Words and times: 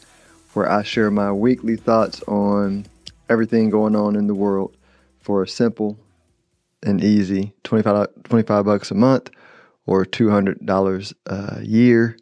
where 0.54 0.72
I 0.72 0.82
share 0.84 1.10
my 1.10 1.32
weekly 1.32 1.76
thoughts 1.76 2.22
on 2.22 2.86
everything 3.28 3.68
going 3.68 3.94
on 3.94 4.16
in 4.16 4.26
the 4.26 4.34
world 4.34 4.74
for 5.20 5.42
a 5.42 5.48
simple 5.48 5.98
and 6.82 7.02
easy 7.02 7.54
25, 7.64 8.08
25 8.24 8.64
bucks 8.64 8.90
a 8.90 8.94
month 8.94 9.30
or 9.86 10.04
$200 10.04 11.14
a 11.26 11.64
year. 11.64 12.16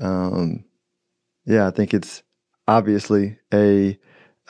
Um, 0.00 0.64
yeah, 1.44 1.66
I 1.66 1.70
think 1.70 1.92
it's 1.94 2.22
obviously 2.66 3.38
a 3.52 3.98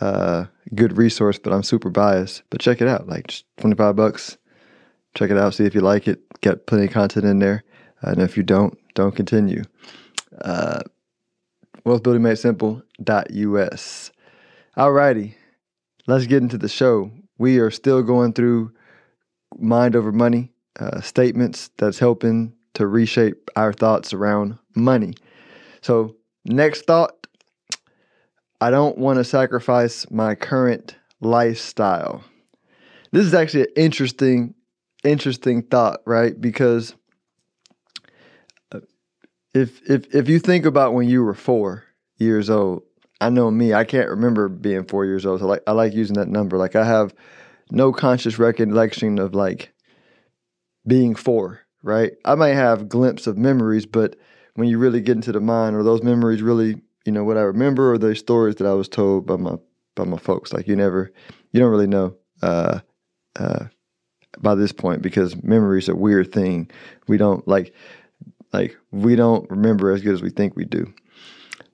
uh, 0.00 0.46
good 0.74 0.96
resource, 0.96 1.38
but 1.38 1.52
I'm 1.52 1.62
super 1.62 1.90
biased. 1.90 2.42
But 2.50 2.60
check 2.60 2.80
it 2.80 2.88
out, 2.88 3.08
like 3.08 3.28
just 3.28 3.44
25 3.58 3.96
bucks. 3.96 4.38
Check 5.14 5.30
it 5.30 5.38
out, 5.38 5.54
see 5.54 5.64
if 5.64 5.74
you 5.74 5.80
like 5.80 6.08
it. 6.08 6.20
Got 6.40 6.66
plenty 6.66 6.86
of 6.86 6.92
content 6.92 7.26
in 7.26 7.38
there. 7.38 7.62
And 8.00 8.20
if 8.20 8.36
you 8.36 8.42
don't, 8.42 8.76
don't 8.94 9.14
continue. 9.14 9.62
Uh, 10.40 10.80
wealthbuildingmadesimple.us. 11.84 14.10
Alrighty, 14.76 15.34
let's 16.06 16.26
get 16.26 16.42
into 16.42 16.58
the 16.58 16.68
show. 16.68 17.10
We 17.38 17.58
are 17.58 17.70
still 17.70 18.02
going 18.02 18.32
through 18.32 18.72
mind 19.62 19.96
over 19.96 20.12
money 20.12 20.52
uh, 20.78 21.00
statements 21.00 21.70
that's 21.78 21.98
helping 21.98 22.54
to 22.74 22.86
reshape 22.86 23.50
our 23.56 23.72
thoughts 23.72 24.12
around 24.12 24.58
money. 24.74 25.14
So, 25.80 26.16
next 26.44 26.86
thought 26.86 27.26
I 28.60 28.70
don't 28.70 28.96
want 28.96 29.18
to 29.18 29.24
sacrifice 29.24 30.08
my 30.10 30.34
current 30.34 30.96
lifestyle. 31.20 32.24
This 33.10 33.26
is 33.26 33.34
actually 33.34 33.62
an 33.62 33.72
interesting, 33.76 34.54
interesting 35.04 35.62
thought, 35.62 36.00
right? 36.06 36.40
Because 36.40 36.94
uh, 38.72 38.80
if 39.52 39.82
if 39.90 40.14
if 40.14 40.28
you 40.28 40.38
think 40.38 40.64
about 40.64 40.94
when 40.94 41.08
you 41.08 41.22
were 41.24 41.34
four 41.34 41.84
years 42.18 42.48
old, 42.48 42.84
I 43.20 43.30
know 43.30 43.50
me, 43.50 43.74
I 43.74 43.84
can't 43.84 44.08
remember 44.08 44.48
being 44.48 44.84
four 44.84 45.06
years 45.06 45.26
old. 45.26 45.40
So 45.40 45.46
like 45.46 45.62
I 45.66 45.72
like 45.72 45.92
using 45.92 46.14
that 46.14 46.28
number. 46.28 46.56
Like 46.56 46.76
I 46.76 46.84
have 46.84 47.14
no 47.72 47.90
conscious 47.90 48.38
recollection 48.38 49.18
of 49.18 49.34
like 49.34 49.72
being 50.86 51.14
four, 51.14 51.60
right? 51.82 52.12
I 52.24 52.34
might 52.34 52.54
have 52.54 52.88
glimpse 52.88 53.26
of 53.26 53.38
memories, 53.38 53.86
but 53.86 54.16
when 54.54 54.68
you 54.68 54.78
really 54.78 55.00
get 55.00 55.16
into 55.16 55.32
the 55.32 55.40
mind, 55.40 55.74
are 55.74 55.82
those 55.82 56.02
memories 56.02 56.42
really, 56.42 56.82
you 57.06 57.12
know, 57.12 57.24
what 57.24 57.38
I 57.38 57.42
remember, 57.42 57.92
or 57.92 57.98
those 57.98 58.18
stories 58.18 58.56
that 58.56 58.66
I 58.66 58.74
was 58.74 58.88
told 58.88 59.26
by 59.26 59.36
my 59.36 59.56
by 59.94 60.04
my 60.04 60.18
folks? 60.18 60.52
Like 60.52 60.68
you 60.68 60.76
never, 60.76 61.10
you 61.52 61.60
don't 61.60 61.70
really 61.70 61.86
know 61.86 62.14
uh, 62.42 62.80
uh, 63.36 63.66
by 64.40 64.54
this 64.54 64.72
point 64.72 65.00
because 65.00 65.42
memory 65.42 65.78
is 65.78 65.88
a 65.88 65.96
weird 65.96 66.30
thing. 66.30 66.70
We 67.08 67.16
don't 67.16 67.46
like 67.48 67.74
like 68.52 68.76
we 68.90 69.16
don't 69.16 69.48
remember 69.48 69.92
as 69.92 70.02
good 70.02 70.12
as 70.12 70.22
we 70.22 70.30
think 70.30 70.56
we 70.56 70.66
do. 70.66 70.92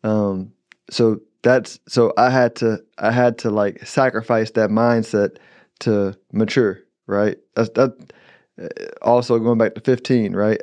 Um, 0.04 0.52
so 0.90 1.20
that's 1.42 1.80
so 1.88 2.12
I 2.16 2.30
had 2.30 2.54
to 2.56 2.84
I 2.98 3.10
had 3.10 3.38
to 3.38 3.50
like 3.50 3.84
sacrifice 3.84 4.52
that 4.52 4.70
mindset 4.70 5.38
to 5.80 6.16
mature, 6.32 6.80
right? 7.06 7.36
That's 7.54 7.70
that. 7.70 8.12
Uh, 8.60 8.66
also 9.02 9.38
going 9.38 9.58
back 9.58 9.74
to 9.74 9.80
fifteen, 9.80 10.34
right? 10.34 10.60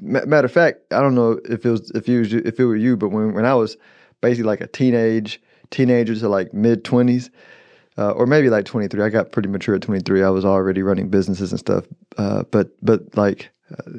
Matter 0.00 0.46
of 0.46 0.52
fact, 0.52 0.80
I 0.92 1.00
don't 1.00 1.14
know 1.14 1.38
if 1.44 1.66
it 1.66 1.70
was 1.70 1.90
if 1.94 2.08
you 2.08 2.22
if 2.22 2.58
it 2.58 2.64
were 2.64 2.76
you, 2.76 2.96
but 2.96 3.10
when 3.10 3.34
when 3.34 3.44
I 3.44 3.54
was 3.54 3.76
basically 4.20 4.44
like 4.44 4.60
a 4.60 4.66
teenage 4.66 5.40
teenager 5.70 6.14
to 6.14 6.28
like 6.28 6.54
mid 6.54 6.84
twenties, 6.84 7.30
uh, 7.98 8.12
or 8.12 8.26
maybe 8.26 8.48
like 8.48 8.64
twenty 8.64 8.88
three. 8.88 9.02
I 9.02 9.10
got 9.10 9.32
pretty 9.32 9.48
mature 9.48 9.74
at 9.74 9.82
twenty 9.82 10.00
three. 10.00 10.22
I 10.22 10.30
was 10.30 10.44
already 10.44 10.82
running 10.82 11.10
businesses 11.10 11.52
and 11.52 11.60
stuff, 11.60 11.84
uh, 12.16 12.44
but 12.50 12.70
but 12.82 13.16
like 13.16 13.50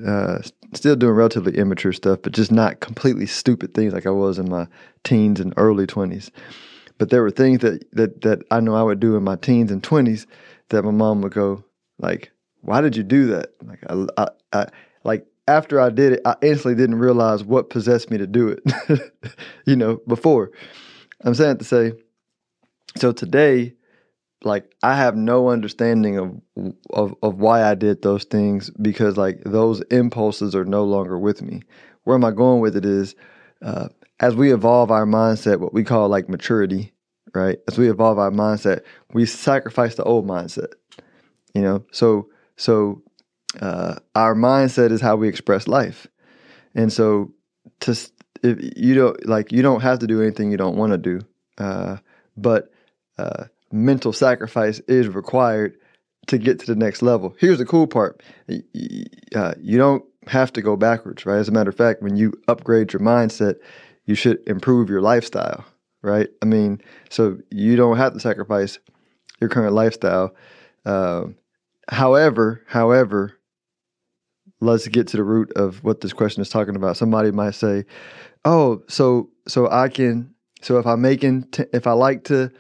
uh, 0.07 0.39
still 0.73 0.95
doing 0.95 1.13
relatively 1.13 1.57
immature 1.57 1.93
stuff, 1.93 2.19
but 2.23 2.33
just 2.33 2.51
not 2.51 2.79
completely 2.79 3.25
stupid 3.25 3.73
things 3.73 3.93
like 3.93 4.05
I 4.05 4.11
was 4.11 4.39
in 4.39 4.49
my 4.49 4.67
teens 5.03 5.39
and 5.39 5.53
early 5.57 5.85
twenties. 5.85 6.31
But 7.01 7.09
there 7.09 7.23
were 7.23 7.31
things 7.31 7.61
that, 7.61 7.83
that 7.93 8.21
that 8.21 8.43
I 8.51 8.59
know 8.59 8.75
I 8.75 8.83
would 8.83 8.99
do 8.99 9.15
in 9.15 9.23
my 9.23 9.35
teens 9.35 9.71
and 9.71 9.83
twenties 9.83 10.27
that 10.69 10.83
my 10.83 10.91
mom 10.91 11.23
would 11.23 11.33
go 11.33 11.63
like, 11.97 12.31
"Why 12.59 12.79
did 12.79 12.95
you 12.95 13.01
do 13.01 13.25
that?" 13.25 13.55
Like 13.63 13.79
I, 13.89 14.05
I, 14.17 14.27
I 14.53 14.67
like 15.03 15.25
after 15.47 15.81
I 15.81 15.89
did 15.89 16.13
it, 16.13 16.21
I 16.25 16.35
instantly 16.43 16.75
didn't 16.75 16.99
realize 16.99 17.43
what 17.43 17.71
possessed 17.71 18.11
me 18.11 18.19
to 18.19 18.27
do 18.27 18.49
it. 18.49 19.11
you 19.65 19.75
know, 19.75 19.99
before. 20.07 20.51
I'm 21.21 21.33
saying 21.33 21.57
to 21.57 21.63
say, 21.63 21.93
so 22.97 23.11
today, 23.11 23.73
like 24.43 24.71
I 24.83 24.95
have 24.95 25.15
no 25.15 25.49
understanding 25.49 26.19
of, 26.19 26.39
of 26.91 27.15
of 27.23 27.39
why 27.39 27.63
I 27.63 27.73
did 27.73 28.03
those 28.03 28.25
things 28.25 28.69
because 28.79 29.17
like 29.17 29.41
those 29.43 29.81
impulses 29.89 30.53
are 30.53 30.65
no 30.65 30.83
longer 30.83 31.17
with 31.17 31.41
me. 31.41 31.63
Where 32.03 32.15
am 32.15 32.25
I 32.25 32.29
going 32.29 32.59
with 32.59 32.75
it 32.75 32.85
is 32.85 33.15
uh, 33.63 33.87
as 34.21 34.35
we 34.35 34.53
evolve 34.53 34.91
our 34.91 35.05
mindset, 35.05 35.59
what 35.59 35.73
we 35.73 35.83
call 35.83 36.07
like 36.07 36.29
maturity, 36.29 36.90
right? 37.33 37.59
As 37.67 37.77
we 37.77 37.89
evolve 37.89 38.19
our 38.19 38.31
mindset, 38.31 38.81
we 39.13 39.25
sacrifice 39.25 39.95
the 39.95 40.03
old 40.03 40.27
mindset. 40.27 40.73
You 41.53 41.61
know, 41.61 41.85
so 41.91 42.29
so 42.55 43.01
uh, 43.59 43.95
our 44.15 44.35
mindset 44.35 44.91
is 44.91 45.01
how 45.01 45.15
we 45.15 45.27
express 45.27 45.67
life, 45.67 46.07
and 46.73 46.91
so 46.91 47.33
to 47.81 47.95
if 48.43 48.77
you 48.77 48.95
don't 48.95 49.25
like 49.27 49.51
you 49.51 49.61
don't 49.61 49.81
have 49.81 49.99
to 49.99 50.07
do 50.07 50.21
anything 50.21 50.51
you 50.51 50.57
don't 50.57 50.77
want 50.77 50.91
to 50.91 50.97
do, 50.97 51.21
uh, 51.57 51.97
but 52.37 52.71
uh, 53.17 53.45
mental 53.71 54.13
sacrifice 54.13 54.79
is 54.81 55.07
required 55.07 55.77
to 56.27 56.37
get 56.37 56.59
to 56.59 56.65
the 56.65 56.75
next 56.75 57.01
level. 57.01 57.35
Here's 57.39 57.57
the 57.57 57.65
cool 57.65 57.87
part: 57.87 58.21
uh, 58.49 59.53
you 59.59 59.77
don't 59.77 60.03
have 60.27 60.53
to 60.53 60.61
go 60.61 60.75
backwards, 60.75 61.25
right? 61.25 61.39
As 61.39 61.49
a 61.49 61.51
matter 61.51 61.69
of 61.69 61.75
fact, 61.75 62.01
when 62.01 62.15
you 62.15 62.33
upgrade 62.47 62.93
your 62.93 63.01
mindset, 63.01 63.55
you 64.05 64.15
should 64.15 64.39
improve 64.47 64.89
your 64.89 65.01
lifestyle, 65.01 65.65
right? 66.01 66.29
I 66.41 66.45
mean, 66.45 66.81
so 67.09 67.37
you 67.49 67.75
don't 67.75 67.97
have 67.97 68.13
to 68.13 68.19
sacrifice 68.19 68.79
your 69.39 69.49
current 69.49 69.73
lifestyle. 69.73 70.35
Uh, 70.85 71.25
however, 71.89 72.63
however, 72.67 73.37
let's 74.59 74.87
get 74.87 75.07
to 75.07 75.17
the 75.17 75.23
root 75.23 75.51
of 75.55 75.83
what 75.83 76.01
this 76.01 76.13
question 76.13 76.41
is 76.41 76.49
talking 76.49 76.75
about. 76.75 76.97
Somebody 76.97 77.31
might 77.31 77.55
say, 77.55 77.85
"Oh, 78.45 78.83
so 78.87 79.29
so 79.47 79.69
I 79.69 79.89
can 79.89 80.33
so 80.61 80.77
if 80.77 80.85
I'm 80.85 81.01
making 81.01 81.43
t- 81.51 81.65
if 81.73 81.87
I 81.87 81.93
like 81.93 82.23
to, 82.25 82.51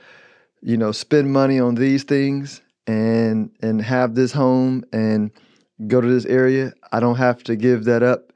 you 0.61 0.77
know, 0.77 0.91
spend 0.91 1.31
money 1.31 1.59
on 1.59 1.75
these 1.75 2.03
things 2.03 2.61
and 2.87 3.51
and 3.61 3.81
have 3.81 4.15
this 4.15 4.31
home 4.31 4.83
and 4.91 5.31
go 5.87 6.01
to 6.01 6.07
this 6.07 6.25
area, 6.25 6.73
I 6.91 6.99
don't 6.99 7.17
have 7.17 7.43
to 7.43 7.55
give 7.55 7.85
that 7.85 8.03
up 8.03 8.33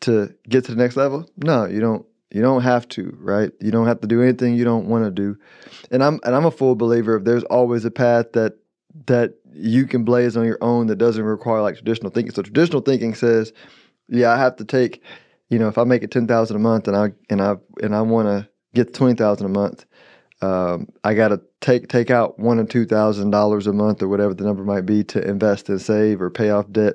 to 0.00 0.34
get 0.48 0.64
to 0.66 0.72
the 0.72 0.78
next 0.82 0.96
level." 0.96 1.28
No, 1.36 1.66
you 1.66 1.80
don't 1.80 2.06
you 2.34 2.42
don't 2.42 2.62
have 2.62 2.88
to, 2.88 3.16
right? 3.20 3.52
You 3.60 3.70
don't 3.70 3.86
have 3.86 4.00
to 4.00 4.08
do 4.08 4.20
anything 4.20 4.56
you 4.56 4.64
don't 4.64 4.86
want 4.86 5.04
to 5.04 5.10
do. 5.12 5.38
And 5.92 6.02
I'm 6.02 6.18
and 6.24 6.34
I'm 6.34 6.44
a 6.44 6.50
full 6.50 6.74
believer 6.74 7.14
of 7.14 7.24
there's 7.24 7.44
always 7.44 7.84
a 7.84 7.92
path 7.92 8.32
that 8.32 8.58
that 9.06 9.34
you 9.52 9.86
can 9.86 10.04
blaze 10.04 10.36
on 10.36 10.44
your 10.44 10.58
own 10.60 10.88
that 10.88 10.96
doesn't 10.96 11.22
require 11.22 11.62
like 11.62 11.76
traditional 11.76 12.10
thinking. 12.10 12.34
So 12.34 12.42
traditional 12.42 12.82
thinking 12.82 13.14
says, 13.14 13.52
yeah, 14.08 14.32
I 14.32 14.36
have 14.36 14.56
to 14.56 14.64
take, 14.64 15.00
you 15.48 15.60
know, 15.60 15.68
if 15.68 15.78
I 15.78 15.84
make 15.84 16.02
it 16.02 16.10
ten 16.10 16.26
thousand 16.26 16.56
a 16.56 16.58
month 16.58 16.88
and 16.88 16.96
I 16.96 17.12
and 17.30 17.40
I 17.40 17.54
and 17.80 17.94
I 17.94 18.00
want 18.00 18.26
to 18.26 18.48
get 18.74 18.94
twenty 18.94 19.14
thousand 19.14 19.46
a 19.46 19.50
month, 19.50 19.84
um, 20.42 20.88
I 21.04 21.14
got 21.14 21.28
to 21.28 21.40
take 21.60 21.88
take 21.88 22.10
out 22.10 22.40
one 22.40 22.58
or 22.58 22.64
two 22.64 22.84
thousand 22.84 23.30
dollars 23.30 23.68
a 23.68 23.72
month 23.72 24.02
or 24.02 24.08
whatever 24.08 24.34
the 24.34 24.42
number 24.42 24.64
might 24.64 24.86
be 24.86 25.04
to 25.04 25.22
invest 25.22 25.68
and 25.68 25.80
save 25.80 26.20
or 26.20 26.30
pay 26.30 26.50
off 26.50 26.68
debt 26.72 26.94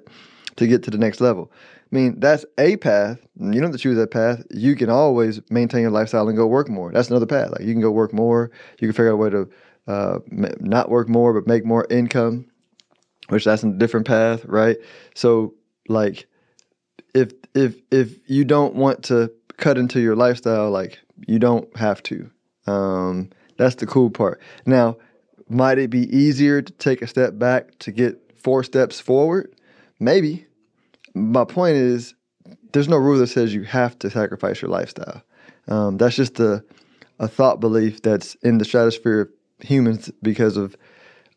to 0.58 0.68
get 0.68 0.84
to 0.84 0.92
the 0.92 0.98
next 0.98 1.22
level. 1.22 1.50
I 1.92 1.96
mean, 1.96 2.20
that's 2.20 2.46
a 2.58 2.78
path. 2.78 3.20
You 3.40 3.54
don't 3.54 3.64
have 3.64 3.72
to 3.72 3.78
choose 3.78 3.98
that 3.98 4.12
path. 4.12 4.44
You 4.52 4.76
can 4.76 4.90
always 4.90 5.42
maintain 5.50 5.82
your 5.82 5.92
lifestyle 5.92 6.28
and 6.28 6.38
go 6.38 6.46
work 6.46 6.70
more. 6.70 6.92
That's 6.92 7.10
another 7.10 7.26
path. 7.26 7.52
Like 7.52 7.62
you 7.62 7.74
can 7.74 7.82
go 7.82 7.90
work 7.90 8.14
more. 8.14 8.52
You 8.80 8.88
can 8.88 8.94
figure 8.94 9.10
out 9.10 9.14
a 9.14 9.18
way 9.18 9.30
to 9.32 9.50
uh, 9.88 10.20
not 10.30 10.90
work 10.90 11.10
more 11.10 11.34
but 11.34 11.48
make 11.48 11.66
more 11.66 11.88
income, 11.90 12.46
which 13.30 13.46
that's 13.46 13.64
a 13.64 13.72
different 13.72 14.06
path, 14.06 14.46
right? 14.46 14.78
So 15.16 15.56
like 15.88 16.28
if 17.16 17.32
if 17.56 17.76
if 17.92 18.20
you 18.30 18.46
don't 18.46 18.76
want 18.76 19.04
to 19.06 19.32
cut 19.58 19.78
into 19.78 20.00
your 20.00 20.16
lifestyle, 20.16 20.70
like 20.70 21.00
you 21.28 21.40
don't 21.40 21.76
have 21.76 22.04
to. 22.04 22.30
Um, 22.68 23.32
that's 23.58 23.76
the 23.76 23.88
cool 23.88 24.10
part. 24.10 24.42
Now, 24.66 24.98
might 25.50 25.80
it 25.80 25.90
be 25.90 26.16
easier 26.16 26.62
to 26.62 26.74
take 26.74 27.02
a 27.02 27.08
step 27.08 27.38
back 27.40 27.78
to 27.80 27.92
get 27.92 28.40
four 28.40 28.64
steps 28.64 29.00
forward? 29.00 29.54
Maybe. 30.00 30.46
My 31.14 31.46
point 31.46 31.76
is, 31.76 32.16
there's 32.72 32.88
no 32.88 32.98
rule 32.98 33.18
that 33.20 33.28
says 33.28 33.54
you 33.54 33.64
have 33.64 33.98
to 34.00 34.10
sacrifice 34.10 34.62
your 34.62 34.72
lifestyle. 34.72 35.24
Um, 35.68 35.98
that's 35.98 36.16
just 36.16 36.40
a, 36.40 36.64
a 37.20 37.28
thought 37.28 37.60
belief 37.60 38.02
that's 38.02 38.36
in 38.36 38.58
the 38.58 38.66
stratosphere 38.66 39.22
of 39.22 39.30
humans 39.60 40.12
because 40.22 40.58
of 40.58 40.76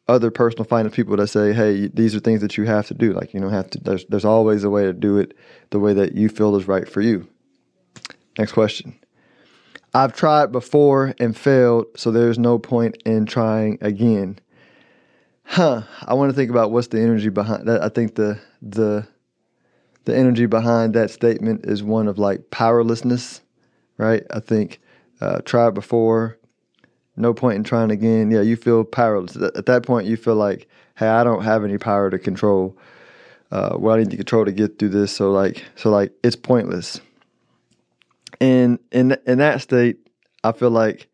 other 0.09 0.31
personal 0.31 0.65
finance 0.65 0.95
people 0.95 1.17
that 1.17 1.29
say, 1.29 1.53
"Hey, 1.53 1.89
these 1.89 2.15
are 2.15 2.21
things 2.21 2.41
that 2.41 2.57
you 2.57 2.65
have 2.65 2.87
to 2.89 2.95
do." 2.95 3.13
Like 3.13 3.35
you 3.35 3.41
don't 3.41 3.53
have 3.53 3.71
to. 3.71 3.81
There's 3.81 4.05
there's 4.07 4.25
always 4.25 4.65
a 4.65 4.71
way 4.71 4.85
to 4.85 4.93
do 4.93 5.19
it 5.19 5.37
the 5.71 5.79
way 5.79 5.95
that 5.95 6.15
you 6.15 6.29
feel 6.29 6.57
is 6.57 6.69
right 6.69 6.89
for 6.89 7.01
you. 7.01 7.29
Next 8.39 8.53
question. 8.53 8.95
I've 9.95 10.15
tried 10.15 10.53
before 10.53 11.15
and 11.21 11.37
failed, 11.37 11.87
so 11.97 12.11
there's 12.11 12.39
no 12.39 12.59
point 12.59 12.97
in 13.05 13.27
trying 13.27 13.79
again. 13.83 14.39
Huh. 15.45 15.83
I 16.07 16.15
want 16.15 16.31
to 16.31 16.37
think 16.37 16.51
about 16.51 16.71
what's 16.71 16.89
the 16.89 17.01
energy 17.01 17.29
behind 17.29 17.69
that. 17.69 17.83
I 17.83 17.89
think 17.89 18.15
the 18.15 18.41
the 18.63 19.07
the 20.05 20.17
energy 20.17 20.47
behind 20.47 20.95
that 20.95 21.11
statement 21.11 21.67
is 21.67 21.83
one 21.83 22.09
of 22.09 22.19
like 22.19 22.51
powerlessness, 22.51 23.41
right? 23.99 24.25
I 24.31 24.41
think 24.41 24.81
uh, 25.21 25.41
tried 25.45 25.75
before, 25.75 26.39
no 27.17 27.35
point 27.35 27.57
in 27.57 27.65
trying 27.65 27.91
again. 27.91 28.31
Yeah, 28.31 28.41
you 28.41 28.57
feel 28.57 28.85
powerless. 28.85 29.37
At 29.37 29.67
that 29.67 29.85
point, 29.85 30.07
you 30.07 30.17
feel 30.17 30.35
like, 30.35 30.69
hey, 30.97 31.09
I 31.09 31.25
don't 31.25 31.45
have 31.45 31.65
any 31.65 31.79
power 31.79 32.11
to 32.11 32.19
control 32.19 32.77
uh, 33.51 33.77
what 33.77 33.99
I 33.99 34.03
need 34.03 34.11
to 34.11 34.17
control 34.17 34.45
to 34.45 34.53
get 34.53 34.79
through 34.79 34.89
this. 34.91 35.15
So 35.15 35.31
like, 35.31 35.65
so 35.77 35.91
like, 35.91 36.13
it's 36.25 36.37
pointless. 36.37 37.01
And 38.41 38.79
in 38.91 39.17
in 39.27 39.39
that 39.39 39.61
state, 39.61 39.99
I 40.43 40.53
feel 40.53 40.71
like 40.71 41.09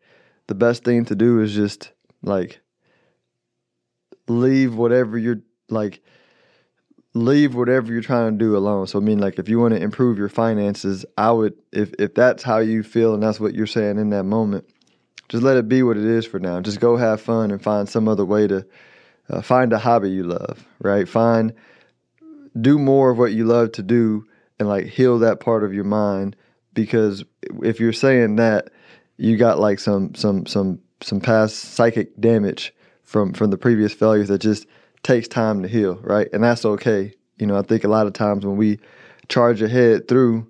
the 0.47 0.55
best 0.55 0.83
thing 0.83 1.05
to 1.05 1.15
do 1.15 1.41
is 1.41 1.53
just 1.53 1.91
like 2.23 2.59
leave 4.27 4.73
whatever 4.75 5.17
you're 5.17 5.41
like 5.69 6.01
leave 7.19 7.55
whatever 7.55 7.91
you're 7.91 8.01
trying 8.01 8.37
to 8.37 8.37
do 8.37 8.57
alone. 8.57 8.87
So 8.87 8.99
I 8.99 9.01
mean 9.01 9.19
like 9.19 9.39
if 9.39 9.49
you 9.49 9.59
want 9.59 9.73
to 9.73 9.81
improve 9.81 10.17
your 10.17 10.29
finances, 10.29 11.05
I 11.17 11.31
would 11.31 11.55
if 11.71 11.93
if 11.99 12.13
that's 12.13 12.43
how 12.43 12.59
you 12.59 12.83
feel 12.83 13.13
and 13.13 13.21
that's 13.21 13.39
what 13.39 13.53
you're 13.53 13.67
saying 13.67 13.97
in 13.97 14.09
that 14.11 14.23
moment, 14.23 14.69
just 15.29 15.43
let 15.43 15.57
it 15.57 15.67
be 15.67 15.83
what 15.83 15.97
it 15.97 16.05
is 16.05 16.25
for 16.25 16.39
now. 16.39 16.59
Just 16.61 16.79
go 16.79 16.97
have 16.97 17.21
fun 17.21 17.51
and 17.51 17.61
find 17.61 17.87
some 17.87 18.07
other 18.07 18.25
way 18.25 18.47
to 18.47 18.65
uh, 19.29 19.41
find 19.41 19.71
a 19.73 19.79
hobby 19.79 20.09
you 20.09 20.23
love, 20.23 20.65
right? 20.81 21.07
Find 21.07 21.53
do 22.59 22.79
more 22.79 23.11
of 23.11 23.17
what 23.17 23.31
you 23.31 23.45
love 23.45 23.71
to 23.73 23.83
do 23.83 24.25
and 24.59 24.67
like 24.67 24.85
heal 24.85 25.19
that 25.19 25.39
part 25.39 25.63
of 25.63 25.73
your 25.73 25.83
mind 25.83 26.35
because 26.73 27.23
if 27.63 27.79
you're 27.79 27.93
saying 27.93 28.37
that 28.37 28.69
you 29.17 29.37
got 29.37 29.59
like 29.59 29.79
some 29.79 30.15
some 30.15 30.45
some 30.45 30.79
some 31.01 31.19
past 31.19 31.57
psychic 31.57 32.19
damage 32.19 32.73
from 33.03 33.33
from 33.33 33.49
the 33.51 33.57
previous 33.57 33.93
failures 33.93 34.27
that 34.27 34.39
just 34.39 34.65
takes 35.03 35.27
time 35.27 35.61
to 35.61 35.67
heal, 35.67 35.95
right? 35.95 36.27
And 36.33 36.43
that's 36.43 36.65
okay. 36.65 37.13
You 37.37 37.47
know, 37.47 37.57
I 37.57 37.61
think 37.61 37.83
a 37.83 37.89
lot 37.89 38.07
of 38.07 38.13
times 38.13 38.45
when 38.45 38.57
we 38.57 38.79
charge 39.27 39.61
ahead 39.61 40.07
through, 40.07 40.47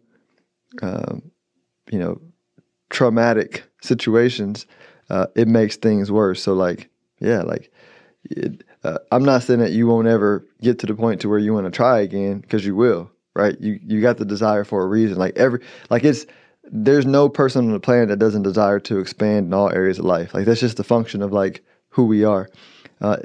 um, 0.82 1.32
you 1.92 2.00
know, 2.00 2.20
traumatic 2.90 3.64
situations, 3.82 4.66
uh, 5.10 5.28
it 5.36 5.48
makes 5.48 5.76
things 5.76 6.12
worse. 6.12 6.42
So, 6.42 6.54
like, 6.54 6.90
yeah, 7.20 7.42
like, 7.42 7.72
it, 8.24 8.64
uh, 8.84 9.00
I'm 9.12 9.24
not 9.24 9.44
saying 9.44 9.60
that 9.60 9.72
you 9.72 9.88
won't 9.88 10.08
ever 10.08 10.46
get 10.62 10.80
to 10.80 10.86
the 10.86 10.96
point 10.96 11.22
to 11.22 11.30
where 11.30 11.40
you 11.40 11.54
want 11.54 11.66
to 11.66 11.72
try 11.72 12.00
again 12.00 12.40
because 12.40 12.66
you 12.66 12.76
will 12.76 13.12
right? 13.40 13.60
You 13.60 13.80
you 13.84 14.02
got 14.02 14.18
the 14.18 14.26
desire 14.26 14.64
for 14.64 14.84
a 14.84 14.88
reason. 14.88 15.18
Like 15.18 15.38
every 15.38 15.62
like 15.90 16.04
it's 16.04 16.26
there's 16.64 17.06
no 17.06 17.30
person 17.30 17.66
on 17.66 17.72
the 17.72 17.80
planet 17.80 18.10
that 18.10 18.20
doesn't 18.20 18.44
desire 18.44 18.80
to 18.82 19.00
expand 19.00 19.48
in 19.48 19.54
all 19.54 19.72
areas 19.72 20.00
of 20.00 20.06
life. 20.06 20.34
Like 20.34 20.46
that's 20.46 20.60
just 20.60 20.78
the 20.78 20.84
function 20.84 21.22
of 21.22 21.32
like 21.32 21.64
who 21.90 22.06
we 22.06 22.24
are. 22.24 22.50
Uh, 23.02 23.18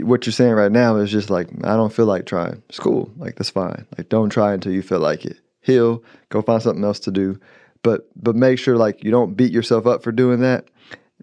what 0.00 0.26
you're 0.26 0.32
saying 0.32 0.52
right 0.52 0.72
now 0.72 0.96
is 0.96 1.10
just 1.10 1.30
like 1.30 1.48
I 1.64 1.76
don't 1.76 1.92
feel 1.92 2.06
like 2.06 2.26
trying. 2.26 2.62
It's 2.68 2.78
cool. 2.78 3.10
like 3.16 3.36
that's 3.36 3.50
fine. 3.50 3.86
Like 3.96 4.08
don't 4.08 4.30
try 4.30 4.52
until 4.52 4.72
you 4.72 4.82
feel 4.82 5.00
like 5.00 5.24
it. 5.24 5.38
Heal, 5.60 6.02
go 6.28 6.42
find 6.42 6.62
something 6.62 6.84
else 6.84 7.00
to 7.00 7.10
do. 7.10 7.38
But 7.82 8.08
but 8.16 8.36
make 8.36 8.58
sure 8.58 8.76
like 8.76 9.04
you 9.04 9.10
don't 9.10 9.34
beat 9.34 9.52
yourself 9.52 9.86
up 9.86 10.02
for 10.02 10.12
doing 10.12 10.40
that. 10.40 10.66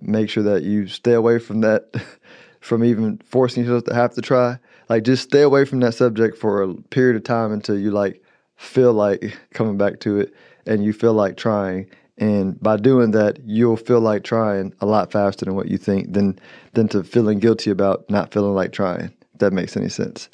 Make 0.01 0.29
sure 0.29 0.43
that 0.43 0.63
you 0.63 0.87
stay 0.87 1.13
away 1.13 1.39
from 1.39 1.61
that, 1.61 1.93
from 2.61 2.83
even 2.83 3.19
forcing 3.25 3.63
yourself 3.63 3.83
to 3.85 3.93
have 3.93 4.13
to 4.13 4.21
try 4.21 4.59
like 4.89 5.03
just 5.03 5.23
stay 5.23 5.43
away 5.43 5.63
from 5.63 5.79
that 5.79 5.93
subject 5.93 6.37
for 6.37 6.63
a 6.63 6.73
period 6.73 7.15
of 7.15 7.23
time 7.23 7.51
until 7.51 7.77
you 7.77 7.91
like 7.91 8.21
feel 8.57 8.91
like 8.91 9.37
coming 9.53 9.77
back 9.77 9.99
to 10.01 10.19
it 10.19 10.33
and 10.65 10.83
you 10.83 10.91
feel 10.91 11.13
like 11.13 11.37
trying 11.37 11.89
and 12.19 12.59
by 12.61 12.77
doing 12.77 13.11
that 13.11 13.39
you'll 13.45 13.77
feel 13.77 14.01
like 14.01 14.23
trying 14.23 14.73
a 14.81 14.85
lot 14.85 15.11
faster 15.11 15.45
than 15.45 15.55
what 15.55 15.67
you 15.67 15.77
think 15.77 16.13
than 16.13 16.37
than 16.73 16.87
to 16.87 17.03
feeling 17.03 17.39
guilty 17.39 17.69
about 17.71 18.09
not 18.09 18.33
feeling 18.33 18.53
like 18.53 18.71
trying 18.71 19.11
if 19.33 19.39
that 19.39 19.53
makes 19.53 19.75
any 19.77 19.89
sense. 19.89 20.29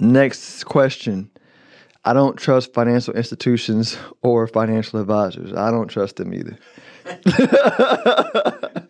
Next 0.00 0.64
question. 0.64 1.30
I 2.04 2.12
don't 2.12 2.36
trust 2.36 2.74
financial 2.74 3.14
institutions 3.14 3.96
or 4.22 4.46
financial 4.46 5.00
advisors. 5.00 5.54
I 5.54 5.70
don't 5.70 5.88
trust 5.88 6.16
them 6.16 6.34
either. 6.34 6.58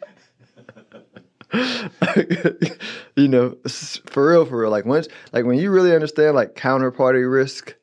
You 3.16 3.28
know, 3.28 3.56
for 4.06 4.28
real, 4.28 4.44
for 4.44 4.58
real. 4.58 4.70
Like 4.70 4.86
once, 4.86 5.06
like 5.32 5.44
when 5.44 5.58
you 5.58 5.70
really 5.70 5.94
understand 5.94 6.34
like 6.34 6.56
counterparty 6.56 7.30
risk, 7.30 7.74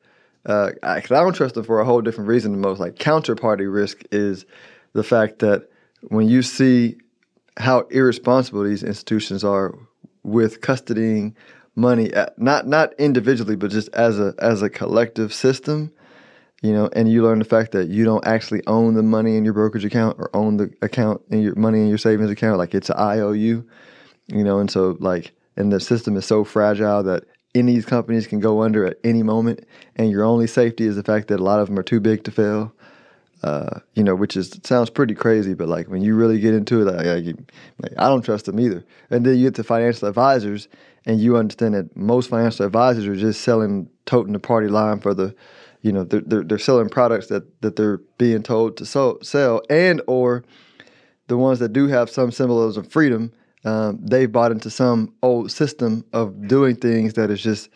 uh, 0.46 0.70
I, 0.82 1.00
don't 1.00 1.34
trust 1.34 1.54
them 1.54 1.64
for 1.64 1.80
a 1.80 1.84
whole 1.84 2.00
different 2.00 2.28
reason. 2.28 2.52
than 2.52 2.60
most 2.60 2.80
like 2.80 2.96
counterparty 2.96 3.72
risk 3.72 4.02
is 4.10 4.44
the 4.92 5.04
fact 5.04 5.38
that 5.40 5.68
when 6.08 6.28
you 6.28 6.42
see 6.42 6.96
how 7.58 7.80
irresponsible 7.90 8.64
these 8.64 8.82
institutions 8.82 9.44
are 9.44 9.78
with 10.24 10.60
custodying 10.60 11.34
money, 11.76 12.12
at, 12.12 12.38
not 12.38 12.66
not 12.66 12.92
individually, 12.94 13.56
but 13.56 13.70
just 13.70 13.88
as 13.90 14.18
a 14.18 14.34
as 14.38 14.62
a 14.62 14.70
collective 14.70 15.32
system, 15.32 15.92
you 16.62 16.72
know, 16.72 16.88
and 16.94 17.10
you 17.10 17.22
learn 17.22 17.38
the 17.38 17.44
fact 17.44 17.72
that 17.72 17.88
you 17.88 18.04
don't 18.04 18.26
actually 18.26 18.62
own 18.66 18.94
the 18.94 19.02
money 19.02 19.36
in 19.36 19.44
your 19.44 19.54
brokerage 19.54 19.84
account 19.84 20.18
or 20.18 20.30
own 20.34 20.56
the 20.56 20.72
account 20.82 21.20
in 21.30 21.40
your 21.40 21.54
money 21.54 21.80
in 21.80 21.88
your 21.88 21.98
savings 21.98 22.30
account, 22.30 22.58
like 22.58 22.74
it's 22.74 22.90
an 22.90 22.96
IOU, 22.98 23.64
you 24.26 24.44
know, 24.44 24.58
and 24.58 24.70
so 24.70 24.96
like, 24.98 25.32
and 25.56 25.72
the 25.72 25.80
system 25.80 26.16
is 26.16 26.26
so 26.26 26.42
fragile 26.44 27.02
that 27.04 27.24
any 27.54 27.72
of 27.72 27.76
these 27.76 27.86
companies 27.86 28.26
can 28.26 28.40
go 28.40 28.62
under 28.62 28.86
at 28.86 28.98
any 29.04 29.22
moment, 29.22 29.66
and 29.96 30.10
your 30.10 30.24
only 30.24 30.46
safety 30.46 30.86
is 30.86 30.96
the 30.96 31.02
fact 31.02 31.28
that 31.28 31.40
a 31.40 31.42
lot 31.42 31.60
of 31.60 31.68
them 31.68 31.78
are 31.78 31.82
too 31.82 32.00
big 32.00 32.24
to 32.24 32.30
fail. 32.30 32.72
Uh, 33.42 33.80
you 33.94 34.04
know, 34.04 34.14
which 34.14 34.36
is 34.36 34.56
sounds 34.62 34.88
pretty 34.88 35.14
crazy, 35.14 35.52
but 35.52 35.68
like 35.68 35.88
when 35.88 36.00
you 36.00 36.14
really 36.14 36.38
get 36.38 36.54
into 36.54 36.80
it, 36.80 36.84
like, 36.84 37.04
like, 37.04 37.36
like 37.80 37.92
I 37.98 38.08
don't 38.08 38.22
trust 38.22 38.44
them 38.44 38.60
either. 38.60 38.84
And 39.10 39.26
then 39.26 39.36
you 39.36 39.48
get 39.48 39.56
to 39.56 39.64
financial 39.64 40.08
advisors, 40.08 40.68
and 41.06 41.20
you 41.20 41.36
understand 41.36 41.74
that 41.74 41.96
most 41.96 42.30
financial 42.30 42.64
advisors 42.64 43.04
are 43.04 43.16
just 43.16 43.40
selling, 43.40 43.88
toting 44.06 44.32
the 44.32 44.38
party 44.38 44.68
line 44.68 45.00
for 45.00 45.12
the 45.12 45.34
you 45.82 45.92
know 45.92 46.04
they're, 46.04 46.20
they're, 46.20 46.44
they're 46.44 46.58
selling 46.58 46.88
products 46.88 47.26
that 47.26 47.60
that 47.60 47.76
they're 47.76 47.98
being 48.16 48.42
told 48.42 48.76
to 48.76 48.86
so, 48.86 49.18
sell 49.22 49.62
and 49.68 50.00
or 50.06 50.44
the 51.26 51.36
ones 51.36 51.58
that 51.58 51.72
do 51.72 51.88
have 51.88 52.08
some 52.08 52.30
symbols 52.30 52.76
of 52.76 52.90
freedom 52.90 53.32
um, 53.64 53.98
they've 54.02 54.32
bought 54.32 54.50
into 54.50 54.70
some 54.70 55.14
old 55.22 55.50
system 55.50 56.04
of 56.12 56.48
doing 56.48 56.76
things 56.76 57.14
that 57.14 57.30
is 57.30 57.40
just 57.40 57.68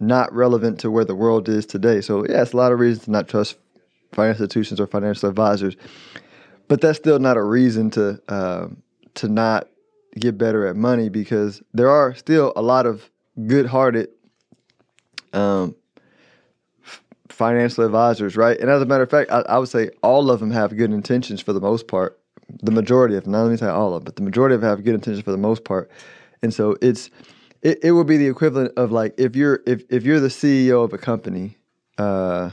not 0.00 0.32
relevant 0.32 0.78
to 0.80 0.90
where 0.90 1.04
the 1.04 1.14
world 1.14 1.48
is 1.48 1.66
today 1.66 2.00
so 2.00 2.24
yeah 2.26 2.42
it's 2.42 2.52
a 2.52 2.56
lot 2.56 2.72
of 2.72 2.78
reasons 2.78 3.04
to 3.04 3.10
not 3.10 3.28
trust 3.28 3.56
financial 4.12 4.44
institutions 4.44 4.80
or 4.80 4.86
financial 4.86 5.28
advisors 5.28 5.76
but 6.68 6.80
that's 6.80 6.98
still 6.98 7.18
not 7.18 7.36
a 7.36 7.42
reason 7.42 7.90
to 7.90 8.20
uh, 8.28 8.68
to 9.14 9.28
not 9.28 9.68
get 10.18 10.38
better 10.38 10.66
at 10.66 10.76
money 10.76 11.08
because 11.08 11.62
there 11.74 11.90
are 11.90 12.14
still 12.14 12.52
a 12.56 12.62
lot 12.62 12.86
of 12.86 13.10
good-hearted 13.46 14.08
um, 15.32 15.74
financial 17.28 17.84
advisors, 17.84 18.36
right? 18.36 18.58
And 18.58 18.70
as 18.70 18.82
a 18.82 18.86
matter 18.86 19.04
of 19.04 19.10
fact, 19.10 19.30
I, 19.30 19.40
I, 19.40 19.58
would 19.58 19.68
say 19.68 19.90
all 20.02 20.30
of 20.30 20.40
them 20.40 20.50
have 20.50 20.76
good 20.76 20.92
intentions 20.92 21.40
for 21.40 21.52
the 21.52 21.60
most 21.60 21.86
part. 21.86 22.17
The 22.62 22.70
majority 22.70 23.16
of 23.16 23.26
not 23.26 23.42
let 23.42 23.50
me 23.50 23.56
say 23.56 23.66
all 23.66 23.94
of 23.94 24.04
but 24.04 24.16
the 24.16 24.22
majority 24.22 24.54
of 24.54 24.62
have 24.62 24.84
good 24.84 24.94
intentions 24.94 25.22
for 25.22 25.32
the 25.32 25.38
most 25.38 25.64
part. 25.64 25.90
And 26.42 26.52
so 26.52 26.76
it's 26.80 27.10
it, 27.62 27.82
it 27.82 27.92
would 27.92 28.06
be 28.06 28.16
the 28.16 28.28
equivalent 28.28 28.72
of 28.76 28.92
like 28.92 29.14
if 29.18 29.36
you're 29.36 29.60
if, 29.66 29.82
if 29.90 30.04
you're 30.04 30.20
the 30.20 30.28
CEO 30.28 30.84
of 30.84 30.92
a 30.92 30.98
company, 30.98 31.56
uh, 31.98 32.50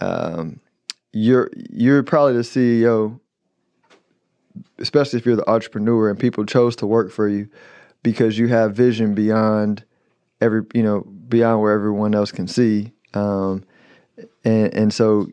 um, 0.00 0.60
you're 1.12 1.50
you're 1.70 2.02
probably 2.02 2.34
the 2.34 2.40
CEO, 2.40 3.18
especially 4.78 5.18
if 5.18 5.26
you're 5.26 5.36
the 5.36 5.48
entrepreneur 5.50 6.08
and 6.08 6.18
people 6.18 6.44
chose 6.44 6.76
to 6.76 6.86
work 6.86 7.10
for 7.10 7.28
you 7.28 7.48
because 8.02 8.38
you 8.38 8.48
have 8.48 8.74
vision 8.74 9.14
beyond 9.14 9.84
every 10.40 10.62
you 10.74 10.82
know 10.82 11.00
beyond 11.28 11.60
where 11.60 11.72
everyone 11.72 12.14
else 12.14 12.30
can 12.30 12.46
see. 12.46 12.92
Um, 13.14 13.64
and 14.44 14.72
and 14.74 14.94
so 14.94 15.28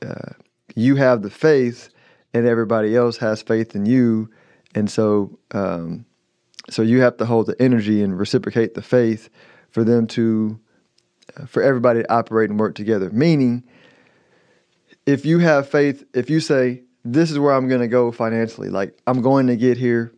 uh, 0.00 0.32
you 0.74 0.96
have 0.96 1.22
the 1.22 1.30
faith, 1.30 1.90
and 2.34 2.46
everybody 2.46 2.96
else 2.96 3.18
has 3.18 3.42
faith 3.42 3.74
in 3.74 3.86
you, 3.86 4.30
and 4.74 4.90
so 4.90 5.38
um, 5.52 6.06
so 6.70 6.82
you 6.82 7.00
have 7.00 7.16
to 7.18 7.26
hold 7.26 7.46
the 7.46 7.60
energy 7.60 8.02
and 8.02 8.18
reciprocate 8.18 8.74
the 8.74 8.82
faith 8.82 9.28
for 9.70 9.84
them 9.84 10.06
to 10.08 10.58
uh, 11.36 11.46
for 11.46 11.62
everybody 11.62 12.02
to 12.02 12.12
operate 12.12 12.50
and 12.50 12.58
work 12.58 12.74
together. 12.74 13.10
Meaning, 13.10 13.64
if 15.06 15.24
you 15.24 15.38
have 15.38 15.68
faith, 15.68 16.04
if 16.14 16.30
you 16.30 16.40
say 16.40 16.82
this 17.04 17.30
is 17.30 17.38
where 17.38 17.52
I'm 17.52 17.68
going 17.68 17.80
to 17.80 17.88
go 17.88 18.12
financially, 18.12 18.68
like 18.68 18.98
I'm 19.06 19.22
going 19.22 19.46
to 19.48 19.56
get 19.56 19.76
here 19.76 20.12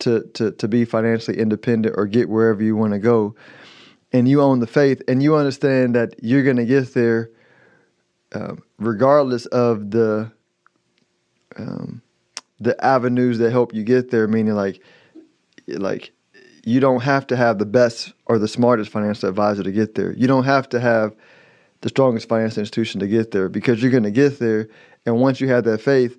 to 0.00 0.22
to 0.34 0.52
to 0.52 0.68
be 0.68 0.84
financially 0.84 1.38
independent 1.38 1.94
or 1.96 2.06
get 2.06 2.28
wherever 2.28 2.62
you 2.62 2.76
want 2.76 2.92
to 2.92 2.98
go, 2.98 3.34
and 4.12 4.28
you 4.28 4.42
own 4.42 4.60
the 4.60 4.66
faith 4.66 5.02
and 5.08 5.22
you 5.22 5.36
understand 5.36 5.94
that 5.94 6.14
you're 6.22 6.44
going 6.44 6.56
to 6.56 6.66
get 6.66 6.94
there 6.94 7.30
uh, 8.32 8.54
regardless 8.78 9.46
of 9.46 9.90
the 9.90 10.30
um, 11.58 12.02
the 12.60 12.82
avenues 12.84 13.38
that 13.38 13.50
help 13.50 13.74
you 13.74 13.84
get 13.84 14.10
there 14.10 14.26
meaning 14.28 14.54
like 14.54 14.82
like 15.68 16.12
you 16.64 16.80
don't 16.80 17.02
have 17.02 17.26
to 17.28 17.36
have 17.36 17.58
the 17.58 17.66
best 17.66 18.12
or 18.26 18.38
the 18.38 18.48
smartest 18.48 18.90
financial 18.90 19.28
advisor 19.28 19.62
to 19.62 19.70
get 19.70 19.94
there. 19.94 20.12
You 20.14 20.26
don't 20.26 20.44
have 20.44 20.68
to 20.70 20.80
have 20.80 21.14
the 21.82 21.88
strongest 21.88 22.28
financial 22.28 22.58
institution 22.58 22.98
to 23.00 23.06
get 23.06 23.30
there 23.30 23.48
because 23.48 23.80
you're 23.80 23.92
going 23.92 24.02
to 24.02 24.10
get 24.10 24.40
there. 24.40 24.68
And 25.04 25.20
once 25.20 25.40
you 25.40 25.48
have 25.48 25.64
that 25.64 25.80
faith 25.80 26.18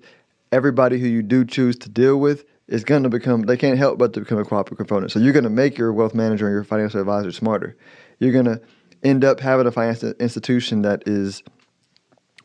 everybody 0.52 0.98
who 0.98 1.06
you 1.06 1.22
do 1.22 1.44
choose 1.44 1.76
to 1.76 1.88
deal 1.88 2.18
with 2.18 2.44
is 2.68 2.84
going 2.84 3.02
to 3.02 3.08
become 3.08 3.42
they 3.42 3.56
can't 3.56 3.78
help 3.78 3.98
but 3.98 4.12
to 4.12 4.20
become 4.20 4.38
a 4.38 4.44
cooperative 4.44 4.78
component 4.78 5.12
so 5.12 5.18
you're 5.18 5.32
going 5.32 5.44
to 5.44 5.50
make 5.50 5.76
your 5.76 5.92
wealth 5.92 6.14
manager 6.14 6.46
and 6.46 6.54
your 6.54 6.64
financial 6.64 7.00
advisor 7.00 7.32
smarter. 7.32 7.76
You're 8.18 8.32
going 8.32 8.46
to 8.46 8.60
end 9.02 9.24
up 9.24 9.40
having 9.40 9.66
a 9.66 9.70
financial 9.70 10.12
institution 10.18 10.82
that 10.82 11.06
is 11.06 11.42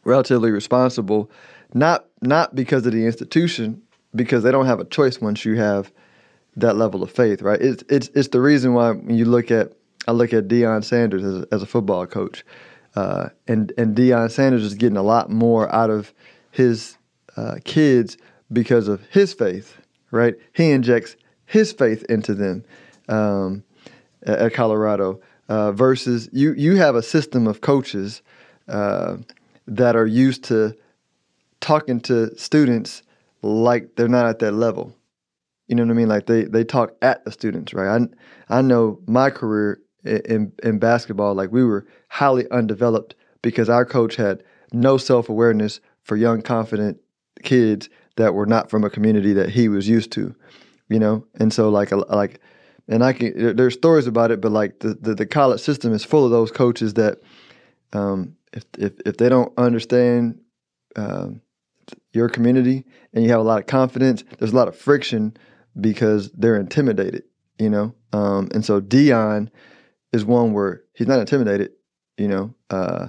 relatively 0.04 0.52
responsible 0.52 1.32
not 1.74 2.06
not 2.22 2.56
because 2.56 2.86
of 2.86 2.94
the 2.94 3.06
institution 3.06 3.82
because 4.16 4.44
they 4.44 4.52
don't 4.52 4.66
have 4.66 4.80
a 4.80 4.86
choice 4.86 5.20
once 5.20 5.44
you 5.44 5.56
have 5.56 5.92
that 6.56 6.76
level 6.76 7.04
of 7.04 7.12
faith 7.12 7.42
right? 7.42 7.62
It's 7.62 7.84
it's 7.90 8.10
it's 8.14 8.28
the 8.30 8.42
reason 8.42 8.74
why 8.74 8.92
when 8.92 9.18
you 9.18 9.26
look 9.26 9.52
at 9.52 9.74
I 10.08 10.12
look 10.12 10.34
at 10.34 10.48
Deion 10.48 10.84
Sanders 10.84 11.24
as, 11.24 11.46
as 11.52 11.62
a 11.64 11.66
football 11.66 12.06
coach 12.06 12.46
uh, 12.96 13.30
and 13.48 13.74
and 13.78 13.96
Deion 13.96 14.30
Sanders 14.32 14.64
is 14.64 14.76
getting 14.76 14.98
a 14.98 15.04
lot 15.04 15.30
more 15.30 15.74
out 15.74 15.90
of 15.90 16.14
his 16.52 16.98
uh, 17.36 17.56
kids 17.64 18.18
because 18.52 18.88
of 18.88 19.02
his 19.10 19.34
faith 19.34 19.78
right? 20.12 20.36
He 20.54 20.70
injects 20.70 21.16
his 21.46 21.74
faith 21.74 22.04
into 22.08 22.36
them 22.36 22.64
um, 23.10 23.64
at, 24.22 24.40
at 24.40 24.54
Colorado 24.54 25.20
uh, 25.50 25.72
versus 25.72 26.30
you 26.32 26.54
you 26.54 26.76
have 26.76 26.96
a 26.96 27.04
system 27.04 27.48
of 27.48 27.62
coaches 27.62 28.22
uh, 28.68 29.18
that 29.68 29.96
are 29.96 30.06
used 30.06 30.44
to 30.46 30.76
talking 31.64 32.02
to 32.02 32.38
students 32.38 33.04
like 33.42 33.96
they're 33.96 34.08
not 34.08 34.26
at 34.26 34.40
that 34.40 34.52
level. 34.52 34.96
You 35.68 35.76
know 35.76 35.84
what 35.84 35.92
I 35.92 35.96
mean? 35.96 36.10
Like 36.10 36.26
they 36.28 36.44
they 36.44 36.64
talk 36.64 36.96
at 37.02 37.24
the 37.24 37.32
students, 37.32 37.74
right? 37.74 38.02
I 38.50 38.58
I 38.58 38.62
know 38.62 39.00
my 39.08 39.30
career 39.30 39.80
in 40.04 40.52
in 40.62 40.78
basketball, 40.78 41.34
like 41.34 41.52
we 41.52 41.64
were 41.64 41.88
highly 42.10 42.50
undeveloped 42.52 43.16
because 43.42 43.70
our 43.70 43.86
coach 43.86 44.18
had 44.18 44.44
no 44.74 44.98
self 44.98 45.30
awareness 45.30 45.80
for 46.04 46.18
young, 46.18 46.42
confident 46.42 47.00
kids 47.44 47.90
that 48.18 48.34
were 48.34 48.46
not 48.46 48.70
from 48.70 48.84
a 48.84 48.90
community 48.90 49.34
that 49.34 49.50
he 49.50 49.70
was 49.70 49.88
used 49.88 50.12
to. 50.12 50.36
You 50.90 51.00
know, 51.00 51.26
and 51.40 51.54
so 51.54 51.70
like 51.70 51.92
like, 51.92 52.42
and 52.90 53.04
I 53.04 53.14
can 53.14 53.56
there's 53.56 53.74
stories 53.74 54.06
about 54.06 54.32
it, 54.32 54.42
but 54.42 54.52
like 54.52 54.80
the 54.80 54.96
the, 54.96 55.16
the 55.16 55.26
college 55.26 55.62
system 55.62 55.94
is 55.94 56.04
full 56.04 56.26
of 56.26 56.32
those 56.32 56.52
coaches 56.52 56.96
that 56.96 57.20
um, 57.94 58.36
if 58.52 58.66
if 58.78 58.94
if 59.06 59.18
they 59.18 59.30
don't 59.30 59.54
understand 59.58 60.40
um, 60.98 61.42
your 62.14 62.30
community 62.30 62.86
and 63.14 63.24
you 63.24 63.32
have 63.32 63.40
a 63.40 63.44
lot 63.44 63.60
of 63.60 63.68
confidence, 63.68 64.24
there's 64.38 64.54
a 64.54 64.56
lot 64.56 64.68
of 64.68 64.76
friction 64.76 65.36
because 65.80 66.32
they're 66.32 66.60
intimidated, 66.60 67.24
you 67.60 67.70
know. 67.70 67.94
Um, 68.12 68.50
and 68.54 68.64
so 68.64 68.80
Deion 68.80 69.50
is 70.12 70.24
one 70.24 70.54
where 70.54 70.84
he's 70.94 71.08
not 71.08 71.20
intimidated, 71.20 71.72
you 72.18 72.28
know, 72.28 72.54
uh, 72.70 73.08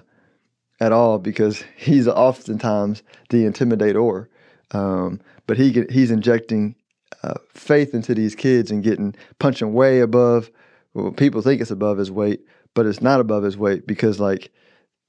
at 0.81 0.93
all 0.93 1.19
because 1.19 1.63
he's 1.77 2.09
oftentimes 2.09 3.03
the 3.31 3.45
intimidator. 3.45 4.27
Um, 4.71 5.21
but 5.47 5.57
he 5.57 5.85
he's 5.91 6.11
injecting 6.11 6.75
uh, 7.23 7.35
faith 7.53 7.95
into 7.95 8.15
these 8.15 8.35
kids 8.35 8.71
and 8.71 8.83
getting 8.83 9.15
punching 9.39 9.73
way 9.73 10.01
above. 10.01 10.51
Well, 10.95 11.13
people 11.13 11.43
think 11.43 11.61
it's 11.61 11.71
above 11.71 11.99
his 11.99 12.11
weight, 12.11 12.41
but 12.75 12.87
it's 12.87 13.03
not 13.03 13.21
above 13.21 13.43
his 13.43 13.57
weight 13.57 13.87
because 13.87 14.19
like 14.21 14.53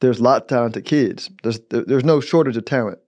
there's 0.01 0.19
a 0.19 0.23
lot 0.23 0.41
of 0.43 0.47
talented 0.47 0.85
kids. 0.85 1.29
There's 1.43 1.59
there's 1.69 2.03
no 2.03 2.19
shortage 2.19 2.57
of 2.57 2.65
talent. 2.65 2.99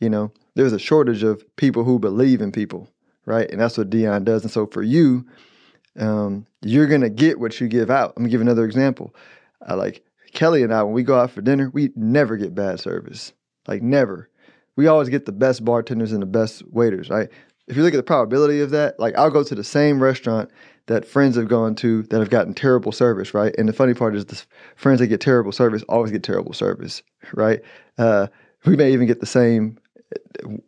You 0.00 0.10
know, 0.10 0.32
there's 0.54 0.72
a 0.72 0.78
shortage 0.78 1.22
of 1.22 1.44
people 1.56 1.84
who 1.84 1.98
believe 1.98 2.40
in 2.40 2.52
people, 2.52 2.88
right? 3.26 3.50
And 3.50 3.60
that's 3.60 3.78
what 3.78 3.90
Deion 3.90 4.24
does. 4.24 4.42
And 4.42 4.50
so 4.50 4.66
for 4.66 4.82
you, 4.82 5.24
um, 5.98 6.46
you're 6.62 6.86
gonna 6.86 7.10
get 7.10 7.38
what 7.38 7.60
you 7.60 7.68
give 7.68 7.90
out. 7.90 8.14
I'm 8.16 8.22
gonna 8.22 8.30
give 8.30 8.40
another 8.40 8.64
example. 8.64 9.14
I 9.66 9.74
like 9.74 10.04
Kelly 10.32 10.62
and 10.62 10.74
I 10.74 10.82
when 10.82 10.94
we 10.94 11.02
go 11.02 11.18
out 11.18 11.30
for 11.30 11.40
dinner, 11.40 11.70
we 11.72 11.90
never 11.96 12.36
get 12.36 12.54
bad 12.54 12.80
service. 12.80 13.32
Like 13.66 13.82
never. 13.82 14.28
We 14.76 14.88
always 14.88 15.08
get 15.08 15.24
the 15.24 15.32
best 15.32 15.64
bartenders 15.64 16.12
and 16.12 16.20
the 16.20 16.26
best 16.26 16.66
waiters, 16.68 17.08
right? 17.08 17.28
If 17.68 17.76
you 17.76 17.82
look 17.82 17.94
at 17.94 17.98
the 17.98 18.02
probability 18.02 18.60
of 18.60 18.70
that, 18.70 18.98
like 18.98 19.16
I'll 19.16 19.30
go 19.30 19.44
to 19.44 19.54
the 19.54 19.64
same 19.64 20.02
restaurant 20.02 20.50
that 20.86 21.06
friends 21.06 21.36
have 21.36 21.48
gone 21.48 21.74
to 21.76 22.02
that 22.04 22.18
have 22.18 22.28
gotten 22.28 22.52
terrible 22.52 22.92
service, 22.92 23.32
right? 23.32 23.54
And 23.56 23.68
the 23.68 23.72
funny 23.72 23.94
part 23.94 24.16
is 24.16 24.26
the 24.26 24.42
friends 24.76 25.00
that 25.00 25.06
get 25.06 25.20
terrible 25.20 25.52
service 25.52 25.82
always 25.88 26.10
get 26.10 26.22
terrible 26.22 26.52
service, 26.52 27.02
right? 27.32 27.60
Uh, 27.96 28.26
we 28.66 28.76
may 28.76 28.92
even 28.92 29.06
get 29.06 29.20
the 29.20 29.26
same 29.26 29.78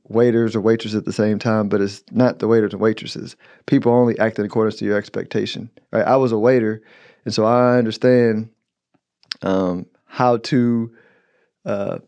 waiters 0.05 0.55
or 0.55 0.61
waitresses 0.61 0.97
at 0.97 1.05
the 1.05 1.13
same 1.13 1.39
time, 1.39 1.69
but 1.69 1.81
it's 1.81 2.03
not 2.11 2.39
the 2.39 2.49
waiters 2.49 2.73
and 2.73 2.81
waitresses. 2.81 3.37
People 3.67 3.93
only 3.93 4.19
act 4.19 4.39
in 4.39 4.45
accordance 4.45 4.77
to 4.77 4.85
your 4.85 4.97
expectation, 4.97 5.71
right? 5.93 6.07
I 6.07 6.17
was 6.17 6.33
a 6.33 6.39
waiter, 6.39 6.83
and 7.25 7.35
so 7.35 7.45
I 7.45 7.77
understand 7.77 8.51
um, 9.43 9.87
how 10.05 10.39
to 10.39 10.95
uh, 11.65 11.99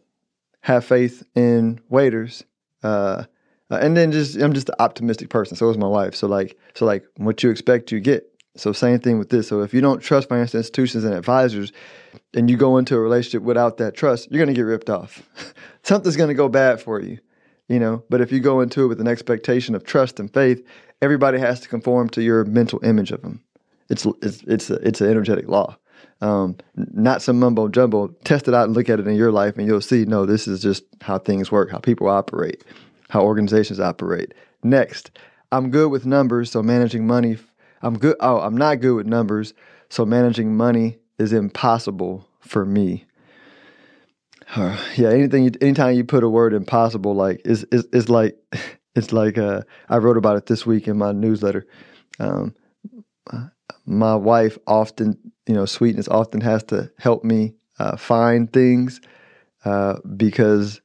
have 0.61 0.85
faith 0.85 1.25
in 1.35 1.81
waiters. 1.88 2.45
Uh, 2.83 3.25
uh, 3.71 3.79
and 3.83 3.97
then 3.97 4.12
just 4.12 4.37
I'm 4.37 4.55
just 4.55 4.71
an 4.71 4.77
optimistic 4.79 5.29
person. 5.29 5.57
So 5.57 5.69
is 5.69 5.77
my 5.77 5.87
wife. 5.87 6.15
So 6.15 6.27
like 6.27 6.59
so 6.75 6.87
like 6.87 7.05
what 7.17 7.43
you 7.43 7.50
expect 7.50 7.93
you 7.93 8.00
get. 8.00 8.25
So 8.57 8.73
same 8.73 8.99
thing 8.99 9.19
with 9.19 9.29
this. 9.29 9.49
So 9.49 9.62
if 9.62 9.73
you 9.73 9.81
don't 9.81 10.00
trust 10.00 10.29
financial 10.29 10.59
institutions 10.59 11.05
and 11.05 11.15
advisors, 11.15 11.73
and 12.35 12.50
you 12.50 12.57
go 12.57 12.79
into 12.79 12.97
a 12.97 13.00
relationship 13.00 13.43
without 13.43 13.77
that 13.79 13.95
trust, 13.95 14.31
you're 14.31 14.45
gonna 14.45 14.55
get 14.55 14.62
ripped 14.62 14.91
off. 14.91 15.23
Something's 15.83 16.17
gonna 16.17 16.35
go 16.35 16.49
bad 16.49 16.81
for 16.81 17.00
you, 17.00 17.19
you 17.69 17.79
know. 17.79 18.03
But 18.11 18.21
if 18.21 18.33
you 18.33 18.41
go 18.41 18.61
into 18.61 18.85
it 18.85 18.89
with 18.89 19.01
an 19.01 19.09
expectation 19.09 19.75
of 19.75 19.85
trust 19.85 20.21
and 20.21 20.33
faith, 20.33 20.65
everybody 21.01 21.39
has 21.39 21.61
to 21.61 21.69
conform 21.69 22.09
to 22.11 22.23
your 22.23 22.45
mental 22.45 22.83
image 22.85 23.13
of 23.13 23.23
them. 23.23 23.43
It's 23.89 24.07
it's 24.23 24.43
it's 24.43 24.71
a, 24.71 24.75
it's 24.87 25.01
an 25.01 25.11
energetic 25.11 25.49
law. 25.49 25.77
Um, 26.21 26.57
not 26.75 27.23
some 27.23 27.39
mumbo 27.39 27.69
jumbo. 27.69 28.09
Test 28.25 28.49
it 28.49 28.55
out 28.55 28.65
and 28.65 28.75
look 28.75 28.89
at 28.89 29.01
it 29.01 29.07
in 29.07 29.15
your 29.15 29.33
life, 29.33 29.57
and 29.57 29.67
you'll 29.67 29.81
see. 29.81 30.05
No, 30.05 30.27
this 30.27 30.49
is 30.49 30.61
just 30.61 30.85
how 31.01 31.19
things 31.19 31.53
work, 31.53 31.71
how 31.71 31.79
people 31.79 32.09
operate 32.09 32.65
how 33.09 33.23
organizations 33.23 33.81
operate. 33.81 34.35
Next, 34.63 35.11
I'm 35.53 35.71
good 35.71 35.91
with 35.91 36.07
numbers, 36.07 36.51
so 36.51 36.63
managing 36.63 37.07
money. 37.07 37.39
I'm 37.83 37.99
good. 37.99 38.17
Oh, 38.21 38.41
I'm 38.41 38.57
not 38.57 38.81
good 38.81 38.95
with 38.95 39.07
numbers, 39.07 39.55
so 39.89 40.05
managing 40.05 40.57
money 40.57 40.99
is 41.19 41.33
impossible 41.33 42.29
for 42.41 42.65
me. 42.65 43.05
Uh, 44.55 44.78
yeah, 44.97 45.11
anything. 45.11 45.45
You, 45.45 45.50
anytime 45.61 45.95
you 45.95 46.05
put 46.05 46.25
a 46.25 46.28
word 46.28 46.55
impossible, 46.55 47.14
like 47.14 47.43
is 47.45 47.64
is 47.71 47.85
is 47.93 48.09
like 48.09 48.37
it's 48.95 49.12
like 49.12 49.38
uh, 49.38 49.62
I 49.88 49.99
wrote 49.99 50.17
about 50.17 50.37
it 50.37 50.47
this 50.47 50.64
week 50.67 50.88
in 50.88 50.97
my 50.99 51.12
newsletter. 51.12 51.67
Um, 52.19 52.55
my 53.87 54.14
wife 54.14 54.59
often, 54.67 55.19
you 55.47 55.55
know, 55.55 55.64
sweetness 55.64 56.09
often 56.09 56.40
has 56.43 56.62
to 56.64 56.90
help 56.99 57.25
me 57.25 57.55
uh, 57.78 57.97
find 57.97 58.52
things 58.52 59.00
uh, 59.64 59.97
because, 60.17 60.81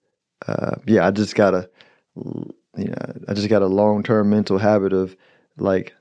uh, 0.47 0.75
yeah, 0.85 1.07
I 1.07 1.11
just 1.11 1.35
gotta 1.35 1.69
you 2.15 2.85
know, 2.85 3.13
I 3.27 3.33
just 3.33 3.49
got 3.49 3.61
a 3.61 3.67
long 3.67 4.03
term 4.03 4.29
mental 4.29 4.57
habit 4.57 4.93
of 4.93 5.15
like 5.57 5.93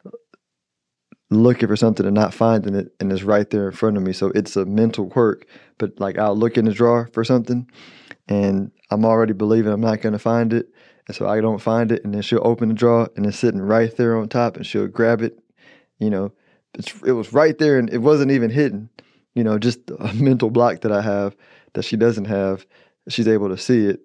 looking 1.33 1.69
for 1.69 1.77
something 1.77 2.07
and 2.07 2.15
not 2.15 2.35
finding 2.35 2.75
it 2.75 2.95
and 3.01 3.13
it's 3.13 3.23
right 3.23 3.49
there 3.51 3.69
in 3.69 3.73
front 3.75 3.97
of 3.97 4.03
me. 4.03 4.13
So 4.13 4.33
it's 4.35 4.57
a 4.57 4.65
mental 4.65 5.09
quirk. 5.09 5.47
But 5.79 5.99
like 5.99 6.19
I'll 6.19 6.37
look 6.37 6.57
in 6.57 6.65
the 6.65 6.73
drawer 6.73 7.09
for 7.13 7.25
something 7.25 7.69
and 8.29 8.71
I'm 8.91 9.05
already 9.05 9.33
believing 9.33 9.73
I'm 9.73 9.81
not 9.81 10.01
gonna 10.01 10.19
find 10.19 10.53
it. 10.53 10.69
And 11.07 11.17
so 11.17 11.29
I 11.29 11.41
don't 11.41 11.61
find 11.61 11.91
it 11.91 12.05
and 12.05 12.15
then 12.15 12.23
she'll 12.23 12.47
open 12.47 12.69
the 12.69 12.75
drawer 12.75 13.11
and 13.17 13.27
it's 13.27 13.39
sitting 13.39 13.61
right 13.61 13.95
there 13.97 14.17
on 14.17 14.29
top 14.29 14.57
and 14.57 14.67
she'll 14.67 14.87
grab 14.87 15.23
it. 15.23 15.39
You 15.99 16.11
know, 16.11 16.33
it 17.05 17.13
was 17.13 17.33
right 17.33 17.57
there 17.59 17.79
and 17.79 17.91
it 17.91 17.99
wasn't 17.99 18.31
even 18.31 18.51
hidden. 18.51 18.89
You 19.35 19.45
know, 19.45 19.59
just 19.59 19.81
a 19.99 20.13
mental 20.15 20.51
block 20.51 20.83
that 20.83 20.93
I 20.93 21.03
have 21.03 21.37
that 21.75 21.85
she 21.85 21.97
doesn't 21.97 22.27
have. 22.27 22.67
She's 23.09 23.29
able 23.29 23.49
to 23.49 23.59
see 23.59 23.87
it 23.87 24.01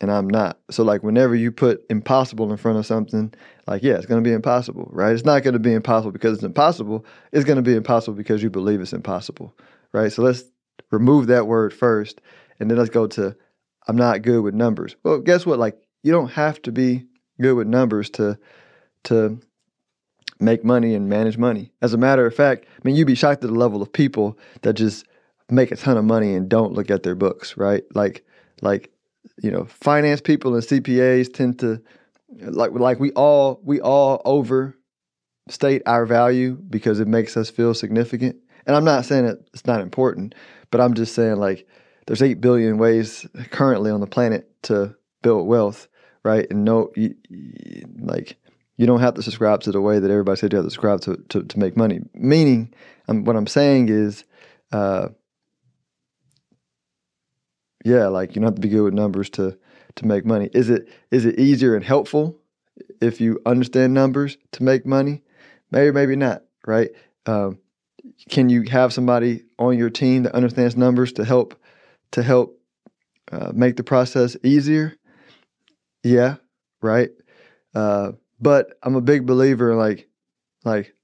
and 0.00 0.10
I'm 0.10 0.28
not. 0.28 0.58
So 0.70 0.82
like 0.82 1.02
whenever 1.02 1.34
you 1.34 1.52
put 1.52 1.84
impossible 1.90 2.50
in 2.50 2.56
front 2.56 2.78
of 2.78 2.86
something, 2.86 3.32
like 3.70 3.84
yeah, 3.84 3.94
it's 3.94 4.06
going 4.06 4.22
to 4.22 4.28
be 4.28 4.34
impossible, 4.34 4.88
right? 4.92 5.12
It's 5.14 5.24
not 5.24 5.44
going 5.44 5.54
to 5.54 5.60
be 5.60 5.72
impossible 5.72 6.10
because 6.10 6.34
it's 6.34 6.42
impossible. 6.42 7.06
It's 7.30 7.44
going 7.44 7.56
to 7.56 7.62
be 7.62 7.76
impossible 7.76 8.16
because 8.16 8.42
you 8.42 8.50
believe 8.50 8.80
it's 8.80 8.92
impossible, 8.92 9.56
right? 9.92 10.12
So 10.12 10.22
let's 10.22 10.42
remove 10.90 11.28
that 11.28 11.46
word 11.46 11.72
first, 11.72 12.20
and 12.58 12.68
then 12.68 12.76
let's 12.76 12.90
go 12.90 13.06
to 13.06 13.36
I'm 13.86 13.96
not 13.96 14.22
good 14.22 14.42
with 14.42 14.54
numbers. 14.54 14.96
Well, 15.04 15.20
guess 15.20 15.46
what? 15.46 15.60
Like 15.60 15.80
you 16.02 16.10
don't 16.10 16.32
have 16.32 16.60
to 16.62 16.72
be 16.72 17.06
good 17.40 17.54
with 17.54 17.68
numbers 17.68 18.10
to 18.10 18.36
to 19.04 19.40
make 20.40 20.64
money 20.64 20.94
and 20.94 21.08
manage 21.08 21.38
money. 21.38 21.70
As 21.80 21.94
a 21.94 21.98
matter 21.98 22.26
of 22.26 22.34
fact, 22.34 22.64
I 22.66 22.80
mean, 22.82 22.96
you'd 22.96 23.06
be 23.06 23.14
shocked 23.14 23.44
at 23.44 23.50
the 23.50 23.56
level 23.56 23.82
of 23.82 23.92
people 23.92 24.36
that 24.62 24.72
just 24.72 25.06
make 25.48 25.70
a 25.70 25.76
ton 25.76 25.96
of 25.96 26.04
money 26.04 26.34
and 26.34 26.48
don't 26.48 26.72
look 26.72 26.90
at 26.90 27.04
their 27.04 27.14
books, 27.14 27.56
right? 27.56 27.84
Like, 27.94 28.24
like, 28.62 28.90
you 29.42 29.50
know, 29.50 29.66
finance 29.66 30.20
people 30.20 30.54
and 30.54 30.62
CPAs 30.64 31.32
tend 31.32 31.58
to 31.60 31.80
like 32.38 32.72
like 32.72 33.00
we 33.00 33.12
all 33.12 33.60
we 33.64 33.80
all 33.80 34.22
overstate 34.24 35.82
our 35.86 36.06
value 36.06 36.54
because 36.54 37.00
it 37.00 37.08
makes 37.08 37.36
us 37.36 37.50
feel 37.50 37.74
significant. 37.74 38.36
And 38.66 38.76
I'm 38.76 38.84
not 38.84 39.04
saying 39.04 39.36
it's 39.52 39.66
not 39.66 39.80
important, 39.80 40.34
but 40.70 40.80
I'm 40.80 40.94
just 40.94 41.14
saying 41.14 41.36
like 41.36 41.66
there's 42.06 42.22
eight 42.22 42.40
billion 42.40 42.78
ways 42.78 43.26
currently 43.50 43.90
on 43.90 44.00
the 44.00 44.06
planet 44.06 44.50
to 44.64 44.96
build 45.22 45.46
wealth, 45.46 45.88
right? 46.24 46.46
And 46.50 46.64
no, 46.64 46.90
you, 46.96 47.14
you, 47.28 47.84
like 47.98 48.36
you 48.76 48.86
don't 48.86 49.00
have 49.00 49.14
to 49.14 49.22
subscribe 49.22 49.60
to 49.62 49.72
the 49.72 49.80
way 49.80 49.98
that 49.98 50.10
everybody 50.10 50.38
said 50.38 50.52
you 50.52 50.56
have 50.56 50.66
to 50.66 50.70
subscribe 50.70 51.00
to 51.02 51.16
to, 51.30 51.42
to 51.42 51.58
make 51.58 51.76
money. 51.76 52.00
Meaning, 52.14 52.72
um, 53.08 53.24
what 53.24 53.36
I'm 53.36 53.46
saying 53.46 53.88
is, 53.88 54.24
uh, 54.72 55.08
yeah, 57.84 58.06
like 58.08 58.30
you 58.30 58.40
don't 58.40 58.48
have 58.48 58.54
to 58.54 58.60
be 58.60 58.68
good 58.68 58.82
with 58.82 58.94
numbers 58.94 59.30
to 59.30 59.58
to 60.00 60.06
make 60.06 60.24
money. 60.24 60.50
Is 60.52 60.68
it 60.68 60.88
is 61.10 61.24
it 61.24 61.38
easier 61.38 61.76
and 61.76 61.84
helpful 61.84 62.36
if 63.00 63.20
you 63.20 63.40
understand 63.46 63.94
numbers 63.94 64.36
to 64.52 64.62
make 64.62 64.84
money? 64.84 65.22
Maybe, 65.70 65.92
maybe 65.92 66.16
not. 66.16 66.42
Right? 66.66 66.90
Um, 67.26 67.58
can 68.28 68.48
you 68.48 68.62
have 68.70 68.92
somebody 68.92 69.44
on 69.58 69.78
your 69.78 69.90
team 69.90 70.24
that 70.24 70.34
understands 70.34 70.76
numbers 70.76 71.12
to 71.14 71.24
help 71.24 71.54
to 72.12 72.22
help 72.22 72.58
uh, 73.30 73.52
make 73.54 73.76
the 73.76 73.84
process 73.84 74.36
easier? 74.42 74.96
Yeah, 76.02 76.36
right. 76.80 77.10
Uh, 77.74 78.12
but 78.40 78.78
I'm 78.82 78.96
a 78.96 79.00
big 79.02 79.26
believer 79.26 79.72
in 79.72 79.78
like 79.78 80.08
like 80.64 80.94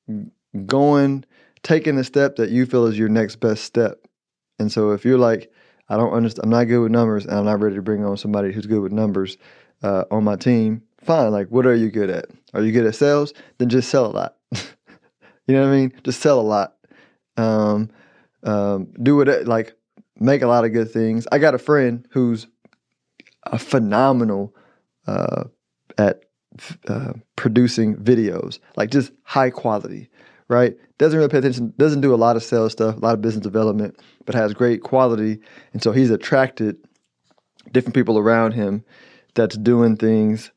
going 0.67 1.25
taking 1.63 1.97
the 1.97 2.05
step 2.05 2.37
that 2.37 2.51
you 2.51 2.65
feel 2.65 2.87
is 2.87 2.99
your 2.99 3.09
next 3.09 3.37
best 3.37 3.65
step. 3.65 4.07
And 4.59 4.73
so 4.73 4.93
if 4.93 5.05
you're 5.05 5.19
like, 5.19 5.53
I 5.89 5.97
don't 5.97 6.13
understand, 6.13 6.45
I'm 6.45 6.51
not 6.51 6.65
good 6.65 6.81
with 6.81 6.93
numbers, 6.93 7.27
and 7.27 7.35
I'm 7.35 7.45
not 7.45 7.61
ready 7.61 7.77
to 7.77 7.83
bring 7.83 8.05
on 8.05 8.17
somebody 8.17 8.53
who's 8.53 8.67
good 8.67 8.81
with 8.81 8.93
numbers 8.93 9.37
uh, 9.83 10.05
on 10.11 10.25
my 10.25 10.37
team. 10.37 10.83
Fine, 11.03 11.33
like 11.33 11.49
what 11.49 11.67
are 11.67 11.75
you 11.75 11.91
good 11.91 12.11
at? 12.11 12.27
Are 12.55 12.63
you 12.63 12.73
good 12.73 12.87
at 12.87 12.95
sales? 12.95 13.33
Then 13.59 13.69
just 13.69 13.89
sell 13.89 14.07
a 14.07 14.09
lot. 14.09 14.37
you 14.53 15.55
know 15.55 15.61
what 15.61 15.69
I 15.69 15.77
mean? 15.77 15.93
Just 16.03 16.21
sell 16.21 16.41
a 16.41 16.43
lot. 16.43 16.75
Um, 17.37 17.91
um, 18.43 18.89
do 19.03 19.21
it 19.21 19.47
like 19.47 19.77
make 20.19 20.43
a 20.43 20.47
lot 20.47 20.65
of 20.65 20.73
good 20.73 20.91
things. 20.91 21.27
I 21.31 21.39
got 21.39 21.55
a 21.55 21.59
friend 21.59 22.07
who's 22.11 22.47
a 23.45 23.59
phenomenal 23.59 24.55
uh, 25.07 25.45
at 25.99 26.25
uh, 26.89 27.13
producing 27.37 27.97
videos, 27.97 28.59
like 28.77 28.91
just 28.91 29.13
high 29.23 29.51
quality, 29.51 30.09
right? 30.49 30.77
Doesn't 30.99 31.19
really 31.19 31.29
pay 31.29 31.39
attention, 31.39 31.75
doesn't 31.79 32.01
do 32.01 32.15
a 32.15 32.17
lot 32.17 32.37
of 32.37 32.43
sales 32.43 32.73
stuff, 32.73 32.97
a 32.97 33.01
lot 33.01 33.15
of 33.15 33.23
business 33.23 33.43
development, 33.43 33.99
but 34.25 34.35
has 34.35 34.55
great 34.55 34.83
quality. 34.83 35.41
And 35.73 35.83
so 35.83 35.93
he's 35.93 36.11
attracted 36.11 36.77
different 37.73 37.95
people 37.95 38.19
around 38.19 38.53
him 38.53 38.85
that's 39.35 39.57
doing 39.57 39.97
things 39.97 40.51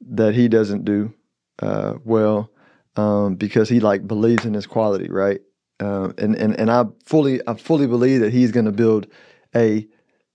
that 0.00 0.34
he 0.34 0.48
doesn't 0.48 0.84
do 0.84 1.12
uh, 1.60 1.94
well 2.04 2.50
um, 2.96 3.34
because 3.34 3.68
he 3.68 3.80
like 3.80 4.06
believes 4.06 4.44
in 4.44 4.54
his 4.54 4.66
quality, 4.66 5.08
right? 5.08 5.40
Uh, 5.78 6.12
and 6.18 6.34
and 6.36 6.58
and 6.58 6.70
I 6.70 6.84
fully 7.04 7.40
I 7.46 7.54
fully 7.54 7.86
believe 7.86 8.20
that 8.20 8.32
he's 8.32 8.50
going 8.50 8.64
to 8.64 8.72
build 8.72 9.06
a 9.54 9.86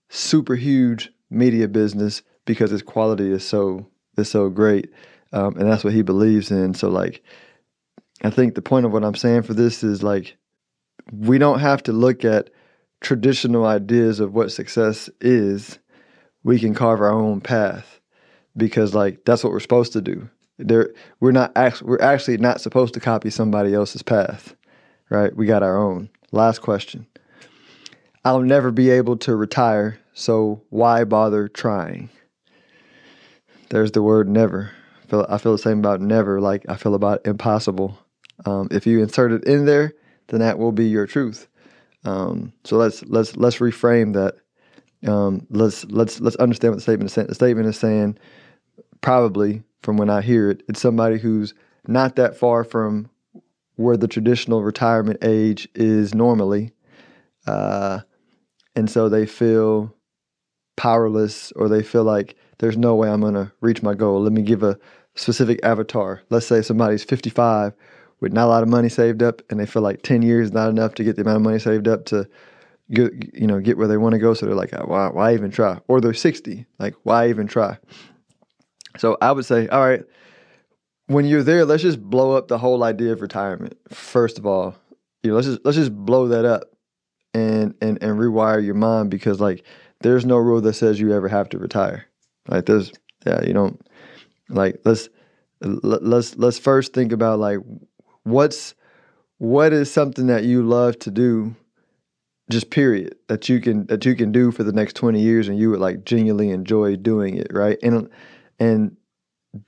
super 0.08 0.54
huge 0.54 1.10
media 1.30 1.66
business 1.66 2.22
because 2.44 2.70
his 2.70 2.82
quality 2.82 3.32
is 3.32 3.46
so 3.46 3.88
is 4.16 4.30
so 4.30 4.48
great, 4.48 4.90
um, 5.32 5.56
and 5.56 5.70
that's 5.70 5.82
what 5.82 5.94
he 5.94 6.02
believes 6.02 6.50
in. 6.50 6.74
So 6.74 6.88
like, 6.88 7.24
I 8.22 8.30
think 8.30 8.54
the 8.54 8.62
point 8.62 8.86
of 8.86 8.92
what 8.92 9.04
I'm 9.04 9.14
saying 9.14 9.42
for 9.42 9.54
this 9.54 9.82
is 9.82 10.02
like, 10.02 10.36
we 11.12 11.38
don't 11.38 11.58
have 11.58 11.82
to 11.84 11.92
look 11.92 12.24
at 12.24 12.50
traditional 13.00 13.66
ideas 13.66 14.20
of 14.20 14.34
what 14.34 14.52
success 14.52 15.10
is. 15.20 15.78
We 16.44 16.58
can 16.58 16.74
carve 16.74 17.00
our 17.00 17.10
own 17.10 17.40
path 17.40 18.00
because 18.56 18.94
like 18.94 19.24
that's 19.24 19.42
what 19.42 19.52
we're 19.52 19.60
supposed 19.60 19.92
to 19.94 20.00
do. 20.00 20.28
There, 20.58 20.92
we're 21.20 21.32
not 21.32 21.52
actually 21.56 21.90
we're 21.90 22.02
actually 22.02 22.36
not 22.36 22.60
supposed 22.60 22.94
to 22.94 23.00
copy 23.00 23.30
somebody 23.30 23.74
else's 23.74 24.02
path 24.02 24.54
right? 25.12 25.36
We 25.36 25.46
got 25.46 25.62
our 25.62 25.76
own. 25.76 26.08
Last 26.32 26.60
question. 26.60 27.06
I'll 28.24 28.40
never 28.40 28.70
be 28.70 28.88
able 28.90 29.18
to 29.18 29.36
retire, 29.36 29.98
so 30.14 30.62
why 30.70 31.04
bother 31.04 31.48
trying? 31.48 32.08
There's 33.68 33.92
the 33.92 34.02
word 34.02 34.28
never. 34.28 34.70
I 35.02 35.06
feel, 35.06 35.26
I 35.28 35.38
feel 35.38 35.52
the 35.52 35.58
same 35.58 35.80
about 35.80 36.00
never, 36.00 36.40
like 36.40 36.64
I 36.68 36.76
feel 36.76 36.94
about 36.94 37.26
impossible. 37.26 37.98
Um, 38.44 38.68
if 38.70 38.86
you 38.86 39.02
insert 39.02 39.32
it 39.32 39.44
in 39.44 39.66
there, 39.66 39.92
then 40.28 40.40
that 40.40 40.58
will 40.58 40.72
be 40.72 40.86
your 40.88 41.06
truth. 41.06 41.48
Um, 42.04 42.52
so 42.64 42.76
let's 42.76 43.02
let's 43.04 43.36
let's 43.36 43.58
reframe 43.58 44.14
that. 44.14 44.36
Um, 45.08 45.46
let's 45.50 45.84
let's 45.86 46.20
let's 46.20 46.36
understand 46.36 46.72
what 46.72 46.76
the 46.76 46.82
statement 46.82 47.10
is 47.10 47.14
saying. 47.14 47.28
The 47.28 47.34
statement 47.34 47.68
is 47.68 47.78
saying, 47.78 48.18
probably 49.00 49.62
from 49.82 49.96
when 49.96 50.10
I 50.10 50.20
hear 50.22 50.50
it, 50.50 50.62
it's 50.68 50.80
somebody 50.80 51.18
who's 51.18 51.54
not 51.86 52.16
that 52.16 52.36
far 52.36 52.64
from 52.64 53.10
where 53.76 53.96
the 53.96 54.08
traditional 54.08 54.62
retirement 54.62 55.18
age 55.22 55.68
is 55.74 56.14
normally. 56.14 56.72
Uh, 57.46 58.00
and 58.76 58.88
so 58.88 59.08
they 59.08 59.26
feel 59.26 59.94
powerless 60.76 61.52
or 61.52 61.68
they 61.68 61.82
feel 61.82 62.04
like 62.04 62.36
there's 62.58 62.76
no 62.76 62.94
way 62.94 63.10
I'm 63.10 63.20
going 63.20 63.34
to 63.34 63.52
reach 63.60 63.82
my 63.82 63.94
goal. 63.94 64.22
Let 64.22 64.32
me 64.32 64.42
give 64.42 64.62
a 64.62 64.78
specific 65.14 65.60
avatar. 65.62 66.22
Let's 66.30 66.46
say 66.46 66.62
somebody's 66.62 67.04
55 67.04 67.74
with 68.22 68.32
not 68.32 68.46
a 68.46 68.46
lot 68.46 68.62
of 68.62 68.68
money 68.68 68.88
saved 68.88 69.20
up 69.20 69.42
and 69.50 69.58
they 69.58 69.66
feel 69.66 69.82
like 69.82 70.02
10 70.02 70.22
years 70.22 70.46
is 70.46 70.52
not 70.52 70.70
enough 70.70 70.94
to 70.94 71.04
get 71.04 71.16
the 71.16 71.22
amount 71.22 71.36
of 71.38 71.42
money 71.42 71.58
saved 71.58 71.88
up 71.88 72.04
to 72.06 72.28
get, 72.92 73.12
you 73.34 73.48
know, 73.48 73.58
get 73.58 73.76
where 73.76 73.88
they 73.88 73.96
want 73.96 74.12
to 74.12 74.18
go. 74.20 74.32
So 74.32 74.46
they're 74.46 74.54
like, 74.54 74.72
oh, 74.72 74.84
why, 74.86 75.08
why 75.08 75.34
even 75.34 75.50
try? 75.50 75.80
Or 75.88 76.00
they're 76.00 76.14
60, 76.14 76.64
like, 76.78 76.94
why 77.02 77.28
even 77.28 77.48
try? 77.48 77.78
So 78.96 79.18
I 79.20 79.32
would 79.32 79.44
say, 79.44 79.66
all 79.68 79.84
right, 79.84 80.04
when 81.06 81.24
you're 81.24 81.42
there, 81.42 81.64
let's 81.64 81.82
just 81.82 82.00
blow 82.00 82.36
up 82.36 82.46
the 82.46 82.58
whole 82.58 82.84
idea 82.84 83.12
of 83.12 83.22
retirement. 83.22 83.76
First 83.88 84.38
of 84.38 84.46
all, 84.46 84.76
you 85.24 85.30
know, 85.30 85.36
let's 85.36 85.48
just 85.48 85.60
let's 85.64 85.76
just 85.76 85.94
blow 85.94 86.28
that 86.28 86.44
up 86.44 86.64
and 87.34 87.74
and 87.80 88.02
and 88.02 88.18
rewire 88.18 88.64
your 88.64 88.74
mind 88.74 89.10
because 89.10 89.40
like 89.40 89.64
there's 90.00 90.24
no 90.24 90.36
rule 90.36 90.60
that 90.60 90.74
says 90.74 91.00
you 91.00 91.12
ever 91.12 91.28
have 91.28 91.48
to 91.50 91.58
retire. 91.58 92.06
Like 92.48 92.66
there's 92.66 92.92
yeah, 93.26 93.42
you 93.42 93.52
don't 93.52 93.80
like 94.48 94.80
let's 94.84 95.08
let's 95.62 96.36
let's 96.36 96.58
first 96.58 96.92
think 96.92 97.12
about 97.12 97.38
like 97.38 97.58
what's 98.24 98.74
what 99.38 99.72
is 99.72 99.92
something 99.92 100.26
that 100.28 100.44
you 100.44 100.62
love 100.62 100.98
to 101.00 101.10
do 101.10 101.54
just 102.50 102.70
period 102.70 103.16
that 103.28 103.48
you 103.48 103.60
can 103.60 103.86
that 103.86 104.04
you 104.04 104.14
can 104.14 104.32
do 104.32 104.50
for 104.50 104.62
the 104.62 104.72
next 104.72 104.94
20 104.94 105.20
years 105.20 105.48
and 105.48 105.58
you 105.58 105.70
would 105.70 105.80
like 105.80 106.04
genuinely 106.04 106.50
enjoy 106.50 106.96
doing 106.96 107.36
it 107.36 107.48
right 107.52 107.78
and 107.82 108.08
and 108.58 108.96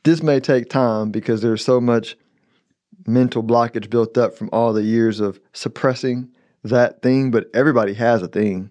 this 0.05 0.23
may 0.23 0.41
take 0.41 0.69
time 0.69 1.11
because 1.11 1.43
there's 1.43 1.65
so 1.65 1.81
much 1.81 2.17
mental 3.07 3.43
blockage 3.43 3.91
built 3.91 4.17
up 4.17 4.37
from 4.37 4.49
all 4.53 4.73
the 4.73 4.83
years 4.83 5.21
of 5.21 5.41
suppressing 5.53 6.31
that 6.63 7.03
thing, 7.03 7.31
but 7.31 7.49
everybody 7.55 7.95
has 7.95 8.23
a 8.23 8.29
thing. 8.29 8.71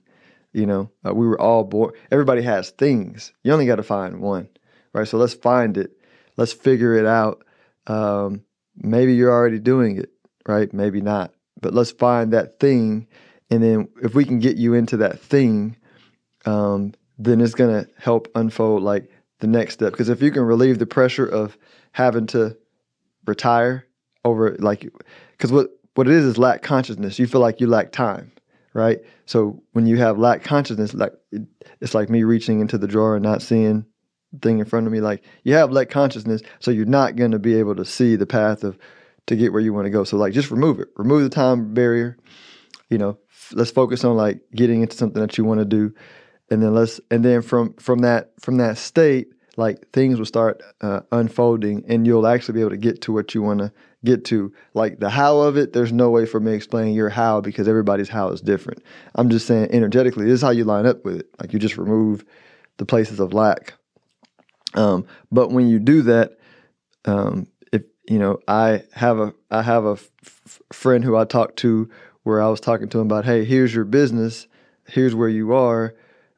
You 0.54 0.66
know, 0.66 0.92
uh, 1.06 1.14
we 1.14 1.28
were 1.28 1.40
all 1.40 1.64
born, 1.64 1.94
everybody 2.12 2.42
has 2.44 2.72
things. 2.72 3.34
You 3.44 3.54
only 3.54 3.66
got 3.66 3.78
to 3.78 3.84
find 3.84 4.22
one, 4.22 4.50
right? 4.94 5.08
So 5.08 5.18
let's 5.18 5.34
find 5.34 5.78
it. 5.78 5.92
Let's 6.38 6.54
figure 6.54 6.96
it 6.96 7.06
out. 7.06 7.44
Um, 7.88 8.44
maybe 8.76 9.16
you're 9.16 9.32
already 9.32 9.60
doing 9.60 9.98
it, 9.98 10.12
right? 10.48 10.72
Maybe 10.74 11.02
not. 11.02 11.34
But 11.62 11.74
let's 11.74 11.92
find 11.92 12.34
that 12.34 12.60
thing. 12.60 13.08
And 13.50 13.64
then 13.64 13.88
if 14.02 14.16
we 14.16 14.26
can 14.26 14.40
get 14.40 14.58
you 14.58 14.74
into 14.74 14.98
that 14.98 15.20
thing, 15.20 15.78
um, 16.46 16.94
then 17.18 17.42
it's 17.42 17.54
going 17.54 17.86
to 17.86 17.90
help 17.98 18.28
unfold 18.36 18.84
like 18.84 19.10
the 19.40 19.48
next 19.48 19.76
step. 19.76 19.92
Because 19.92 20.10
if 20.10 20.22
you 20.22 20.32
can 20.32 20.44
relieve 20.44 20.80
the 20.80 20.86
pressure 20.86 21.26
of 21.26 21.58
having 21.92 22.28
to 22.28 22.58
retire 23.26 23.86
over 24.26 24.56
like, 24.60 24.90
because 25.32 25.52
what 25.52 25.70
what 25.96 26.08
it 26.08 26.14
is 26.14 26.26
is 26.26 26.38
lack 26.38 26.62
consciousness. 26.62 27.20
You 27.20 27.28
feel 27.28 27.42
like 27.42 27.60
you 27.60 27.68
lack 27.68 27.92
time, 27.92 28.32
right? 28.74 29.00
So 29.26 29.62
when 29.74 29.86
you 29.86 29.98
have 29.98 30.18
lack 30.18 30.44
consciousness, 30.44 30.94
like 30.94 31.14
it's 31.80 31.94
like 31.94 32.10
me 32.10 32.24
reaching 32.24 32.60
into 32.60 32.78
the 32.78 32.88
drawer 32.88 33.16
and 33.16 33.24
not 33.24 33.42
seeing 33.42 33.86
thing 34.42 34.60
in 34.60 34.66
front 34.66 34.88
of 34.88 34.94
me. 34.94 35.02
Like 35.02 35.24
you 35.44 35.54
have 35.56 35.72
lack 35.72 35.90
consciousness, 35.90 36.42
so 36.60 36.72
you're 36.72 36.86
not 36.86 37.16
going 37.16 37.32
to 37.32 37.40
be 37.40 37.56
able 37.56 37.76
to 37.76 37.86
see 37.86 38.16
the 38.16 38.26
path 38.26 38.64
of 38.64 38.78
to 39.28 39.36
get 39.36 39.54
where 39.54 39.62
you 39.62 39.74
want 39.74 39.86
to 39.86 39.92
go. 39.92 40.04
So 40.04 40.18
like 40.18 40.34
just 40.34 40.52
remove 40.52 40.80
it, 40.80 40.90
remove 40.98 41.24
the 41.24 41.30
time 41.30 41.74
barrier. 41.74 42.18
You 42.90 42.98
know, 42.98 43.18
let's 43.54 43.72
focus 43.72 44.04
on 44.04 44.16
like 44.16 44.42
getting 44.54 44.82
into 44.82 44.98
something 44.98 45.22
that 45.22 45.38
you 45.38 45.46
want 45.46 45.60
to 45.60 45.66
do 45.66 45.94
and 46.50 46.62
then 46.62 46.74
let's 46.74 47.02
and 47.10 47.26
then 47.26 47.42
from 47.42 47.74
from 47.74 48.00
that 48.00 48.32
from 48.40 48.58
that 48.58 48.78
state 48.78 49.30
like 49.56 49.90
things 49.92 50.18
will 50.18 50.26
start 50.26 50.62
uh, 50.82 51.02
unfolding 51.12 51.84
and 51.88 52.08
you'll 52.08 52.26
actually 52.26 52.54
be 52.54 52.62
able 52.62 52.72
to 52.72 52.78
get 52.78 53.02
to 53.02 53.14
what 53.14 53.36
you 53.36 53.42
want 53.42 53.60
to 53.60 53.72
get 54.04 54.26
to 54.26 54.54
like 54.74 55.00
the 55.00 55.10
how 55.10 55.40
of 55.40 55.58
it 55.58 55.74
there's 55.74 55.92
no 55.92 56.10
way 56.10 56.26
for 56.26 56.40
me 56.40 56.54
explaining 56.54 56.94
your 56.94 57.10
how 57.10 57.40
because 57.40 57.68
everybody's 57.68 58.10
how 58.10 58.30
is 58.30 58.42
different 58.42 58.84
i'm 59.16 59.30
just 59.30 59.48
saying 59.48 59.68
energetically 59.72 60.26
this 60.26 60.36
is 60.36 60.42
how 60.42 60.50
you 60.50 60.64
line 60.64 60.86
up 60.86 61.04
with 61.06 61.20
it 61.22 61.30
like 61.40 61.54
you 61.54 61.60
just 61.60 61.78
remove 61.78 62.26
the 62.78 62.86
places 62.86 63.20
of 63.20 63.34
lack 63.34 63.74
um, 64.76 65.06
but 65.32 65.52
when 65.52 65.68
you 65.68 65.80
do 65.80 66.02
that 66.02 66.38
um, 67.06 67.48
if 67.72 67.84
you 68.08 68.20
know, 68.20 68.40
I 68.48 68.84
have 68.94 69.20
a 69.20 69.34
I 69.52 69.62
have 69.62 69.86
a 69.86 69.92
f- 69.92 70.62
friend 70.72 71.04
who 71.04 71.16
I 71.16 71.26
talked 71.26 71.58
to 71.58 71.90
where 72.24 72.42
I 72.42 72.48
was 72.48 72.62
talking 72.62 72.90
to 72.90 73.00
him 73.00 73.08
about, 73.08 73.26
hey, 73.26 73.44
here's 73.44 73.76
your 73.76 73.86
business, 73.86 74.48
here's 74.88 75.14
where 75.14 75.30
you 75.30 75.54
are, 75.54 75.94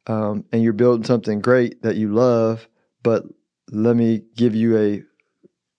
um, 0.07 0.45
and 0.51 0.63
you're 0.63 0.73
building 0.73 1.05
something 1.05 1.41
great 1.41 1.83
that 1.83 1.95
you 1.95 2.11
love, 2.11 2.67
but 3.03 3.23
let 3.71 3.95
me 3.95 4.23
give 4.35 4.55
you 4.55 4.77
a 4.77 5.03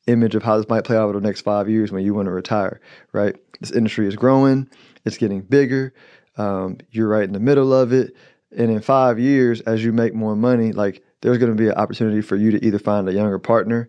image 0.07 0.37
of 0.37 0.45
how 0.45 0.57
this 0.57 0.69
might 0.69 0.85
play 0.85 0.97
out 0.97 1.05
over 1.05 1.19
the 1.19 1.27
next 1.27 1.41
five 1.41 1.69
years 1.69 1.91
when 1.91 2.05
you 2.05 2.15
want 2.15 2.27
to 2.27 2.33
retire. 2.33 2.81
Right, 3.13 3.35
this 3.61 3.73
industry 3.73 4.07
is 4.07 4.17
growing, 4.17 4.69
it's 5.05 5.19
getting 5.19 5.41
bigger. 5.41 5.93
Um, 6.37 6.79
you're 6.91 7.09
right 7.09 7.25
in 7.25 7.33
the 7.33 7.41
middle 7.41 7.73
of 7.73 7.93
it, 7.93 8.15
and 8.57 8.71
in 8.71 8.81
five 8.83 9.19
years, 9.19 9.61
as 9.63 9.83
you 9.83 9.93
make 9.93 10.15
more 10.15 10.37
money, 10.37 10.73
like 10.73 11.03
there's 11.21 11.39
going 11.39 11.51
to 11.51 11.61
be 11.61 11.69
an 11.69 11.75
opportunity 11.75 12.21
for 12.21 12.37
you 12.37 12.51
to 12.53 12.65
either 12.65 12.79
find 12.79 13.09
a 13.09 13.13
younger 13.13 13.39
partner 13.39 13.89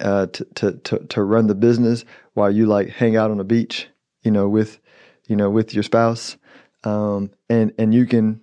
uh, 0.00 0.26
to, 0.26 0.44
to, 0.54 0.72
to, 0.72 0.98
to 1.06 1.22
run 1.22 1.46
the 1.46 1.54
business 1.54 2.04
while 2.34 2.50
you 2.50 2.66
like 2.66 2.88
hang 2.88 3.16
out 3.16 3.30
on 3.30 3.38
the 3.38 3.44
beach, 3.44 3.88
you 4.22 4.30
know, 4.30 4.48
with, 4.48 4.78
you 5.26 5.36
know, 5.36 5.50
with 5.50 5.74
your 5.74 5.82
spouse. 5.82 6.36
Um, 6.84 7.30
and, 7.48 7.72
and 7.78 7.94
you 7.94 8.06
can, 8.06 8.40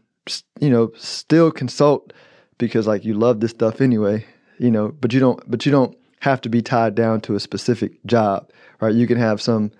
you 0.59 0.69
know, 0.69 0.91
still 0.95 1.51
consult 1.51 2.13
because 2.57 2.87
like 2.87 3.05
you 3.05 3.13
love 3.13 3.39
this 3.39 3.51
stuff 3.51 3.81
anyway, 3.81 4.25
you 4.59 4.71
know, 4.71 4.89
but 4.89 5.13
you 5.13 5.19
don't, 5.19 5.49
but 5.49 5.65
you 5.65 5.71
don't 5.71 5.97
have 6.19 6.41
to 6.41 6.49
be 6.49 6.61
tied 6.61 6.95
down 6.95 7.21
to 7.21 7.35
a 7.35 7.39
specific 7.39 8.03
job, 8.05 8.49
right? 8.81 8.95
You 8.95 9.07
can 9.07 9.17
have 9.17 9.41
some, 9.41 9.71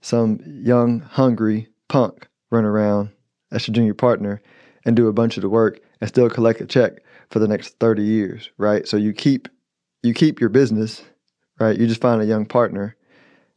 some 0.00 0.40
young, 0.46 1.00
hungry 1.00 1.68
punk 1.88 2.26
run 2.50 2.64
around 2.64 3.10
as 3.50 3.68
your 3.68 3.74
junior 3.74 3.94
partner 3.94 4.40
and 4.84 4.96
do 4.96 5.08
a 5.08 5.12
bunch 5.12 5.36
of 5.36 5.42
the 5.42 5.48
work 5.48 5.80
and 6.02 6.08
still 6.08 6.28
collect 6.28 6.60
a 6.60 6.66
check 6.66 6.94
for 7.30 7.38
the 7.38 7.46
next 7.46 7.78
30 7.78 8.02
years, 8.02 8.50
right? 8.58 8.88
So 8.88 8.96
you 8.96 9.12
keep 9.12 9.48
you 10.02 10.12
keep 10.12 10.40
your 10.40 10.48
business, 10.48 11.00
right? 11.60 11.78
You 11.78 11.86
just 11.86 12.00
find 12.00 12.20
a 12.20 12.26
young 12.26 12.44
partner 12.44 12.96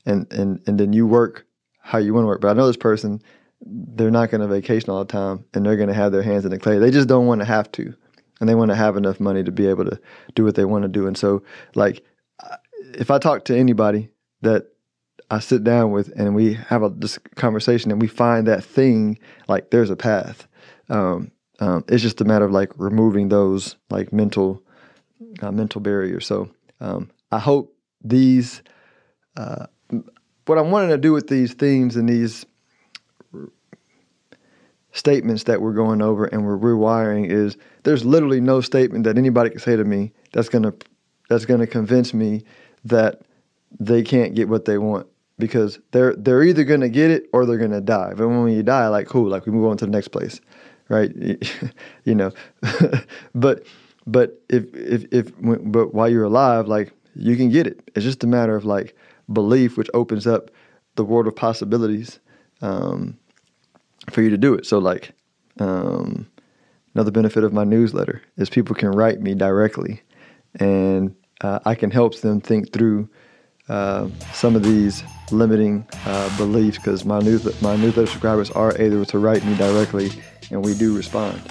and 0.05 0.31
and 0.31 0.62
and 0.67 0.79
then 0.79 0.93
you 0.93 1.08
work 1.08 1.47
how 1.79 1.97
you 1.97 2.13
want 2.13 2.25
to 2.25 2.27
work. 2.27 2.41
But 2.41 2.49
I 2.49 2.53
know 2.53 2.67
this 2.67 2.77
person, 2.77 3.19
they're 3.65 4.12
not 4.12 4.29
going 4.29 4.41
to 4.41 4.47
vacation 4.47 4.91
all 4.91 4.99
the 4.99 5.12
time 5.12 5.43
and 5.55 5.65
they're 5.65 5.75
going 5.75 5.89
to 5.89 5.95
have 5.95 6.12
their 6.12 6.21
hands 6.21 6.45
in 6.45 6.51
the 6.51 6.60
clay. 6.60 6.77
They 6.77 6.91
just 6.91 7.08
don't 7.08 7.25
want 7.25 7.41
to 7.41 7.45
have 7.45 7.71
to. 7.73 7.95
And 8.39 8.47
they 8.47 8.53
want 8.53 8.69
to 8.69 8.75
have 8.75 8.95
enough 8.95 9.19
money 9.19 9.43
to 9.43 9.51
be 9.51 9.65
able 9.65 9.86
to 9.86 9.99
do 10.36 10.43
what 10.43 10.53
they 10.53 10.65
want 10.65 10.84
to 10.84 10.88
do. 10.88 11.08
And 11.08 11.17
so 11.17 11.41
like 11.73 12.05
if 12.93 13.10
I 13.10 13.17
talk 13.17 13.45
to 13.45 13.58
anybody 13.58 14.10
that 14.41 14.67
I 15.31 15.39
sit 15.39 15.63
down 15.63 15.89
with 15.89 16.13
and 16.15 16.36
we 16.36 16.53
have 16.53 16.84
a 16.84 16.89
this 16.89 17.17
conversation 17.36 17.89
and 17.89 17.99
we 17.99 18.08
find 18.08 18.45
that 18.45 18.63
thing 18.63 19.17
like 19.47 19.71
there's 19.71 19.89
a 19.89 19.95
path. 19.95 20.47
Um, 20.89 21.31
um, 21.60 21.84
it's 21.88 22.02
just 22.02 22.22
a 22.22 22.26
matter 22.26 22.46
of 22.46 22.52
like 22.52 22.72
removing 22.78 23.30
those 23.30 23.76
like 23.89 24.12
mental 24.12 24.62
uh, 25.41 25.52
mental 25.52 25.82
barriers. 25.82 26.26
So 26.26 26.50
um, 26.80 27.10
I 27.32 27.39
hope 27.39 27.76
these 28.04 28.62
uh, 29.38 29.68
what 30.46 30.58
I'm 30.58 30.72
wanting 30.72 30.89
to 30.89 30.98
do 30.98 31.13
with 31.13 31.28
these 31.28 31.54
themes 31.54 31.96
and 31.96 32.08
these 32.08 32.46
statements 34.91 35.44
that 35.44 35.62
we're 35.62 35.74
going 35.74 36.02
over 36.02 36.26
and 36.26 36.46
we're 36.46 36.58
rewiring 36.58 37.30
is 37.30 37.58
there's 37.84 38.06
literally 38.06 38.39
no 38.39 38.62
statement 38.62 39.04
that 39.04 39.18
anybody 39.18 39.50
can 39.50 39.60
say 39.60 39.76
to 39.76 39.84
me 39.84 40.13
that's 40.32 40.48
gonna 40.48 40.74
that's 41.30 41.46
gonna 41.46 41.68
convince 41.68 42.13
me 42.13 42.44
that 42.86 43.22
they 43.78 44.02
can't 44.02 44.36
get 44.36 44.48
what 44.48 44.65
they 44.65 44.78
want 44.78 45.08
because 45.38 45.80
they're 45.91 46.15
they're 46.15 46.44
either 46.44 46.63
gonna 46.63 46.89
get 46.89 47.12
it 47.12 47.28
or 47.34 47.46
they're 47.46 47.58
gonna 47.58 47.82
die. 47.82 48.13
But 48.15 48.30
when 48.30 48.48
you 48.50 48.63
die, 48.63 48.88
like 48.88 49.08
cool, 49.08 49.30
like 49.30 49.46
we 49.46 49.52
move 49.52 49.70
on 49.70 49.78
to 49.78 49.86
the 49.86 49.91
next 49.91 50.10
place 50.10 50.39
right? 50.89 51.12
you 52.04 52.15
know, 52.15 52.32
but 53.36 53.65
but 54.08 54.41
if 54.50 54.74
if 54.74 55.06
if 55.12 55.32
but 55.39 55.93
while 55.93 56.10
you're 56.10 56.24
alive, 56.24 56.67
like 56.67 56.93
you 57.15 57.36
can 57.36 57.50
get 57.50 57.67
it. 57.67 57.80
It's 57.95 58.06
just 58.06 58.24
a 58.24 58.28
matter 58.28 58.56
of 58.56 58.65
like 58.65 58.95
belief, 59.32 59.78
which 59.78 59.89
opens 59.93 60.28
up 60.28 60.52
the 60.95 61.04
world 61.04 61.28
of 61.28 61.36
possibilities 61.36 62.19
um, 62.62 63.17
for 64.10 64.21
you 64.21 64.30
to 64.30 64.38
do 64.38 64.54
it. 64.54 64.65
So 64.65 64.78
like 64.78 65.12
um, 65.60 66.28
another 66.93 67.12
benefit 67.12 67.43
of 67.43 67.54
my 67.54 67.63
newsletter 67.63 68.21
is 68.38 68.50
people 68.50 68.76
can 68.76 68.91
write 68.91 69.21
me 69.21 69.34
directly, 69.34 70.02
and 70.60 71.15
uh, 71.41 71.60
I 71.65 71.76
can 71.76 71.91
help 71.91 72.19
them 72.19 72.41
think 72.41 72.71
through. 72.74 73.10
Uh, 73.67 74.08
some 74.34 74.56
of 74.56 74.63
these 74.63 75.04
limiting 75.32 75.88
uh, 76.06 76.38
beliefs 76.38 76.78
because 76.78 77.04
my 77.04 77.19
news 77.19 77.62
my 77.62 77.75
newsletter 77.75 78.06
subscribers 78.06 78.51
are 78.51 78.80
able 78.80 79.06
to 79.06 79.17
write 79.17 79.43
me 79.43 79.56
directly 79.58 80.12
and 80.51 80.63
we 80.63 80.75
do 80.75 80.95
respond. 80.95 81.41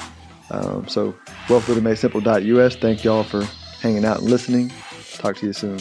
Um, 0.50 0.86
so, 0.86 1.14
welcome 1.48 1.74
to 1.74 1.80
MadeSimple.us. 1.80 2.76
Thank 2.76 3.02
y'all 3.02 3.24
for 3.24 3.44
hanging 3.80 4.04
out 4.04 4.20
and 4.20 4.30
listening. 4.30 4.72
Talk 5.14 5.36
to 5.36 5.46
you 5.46 5.52
soon. 5.52 5.80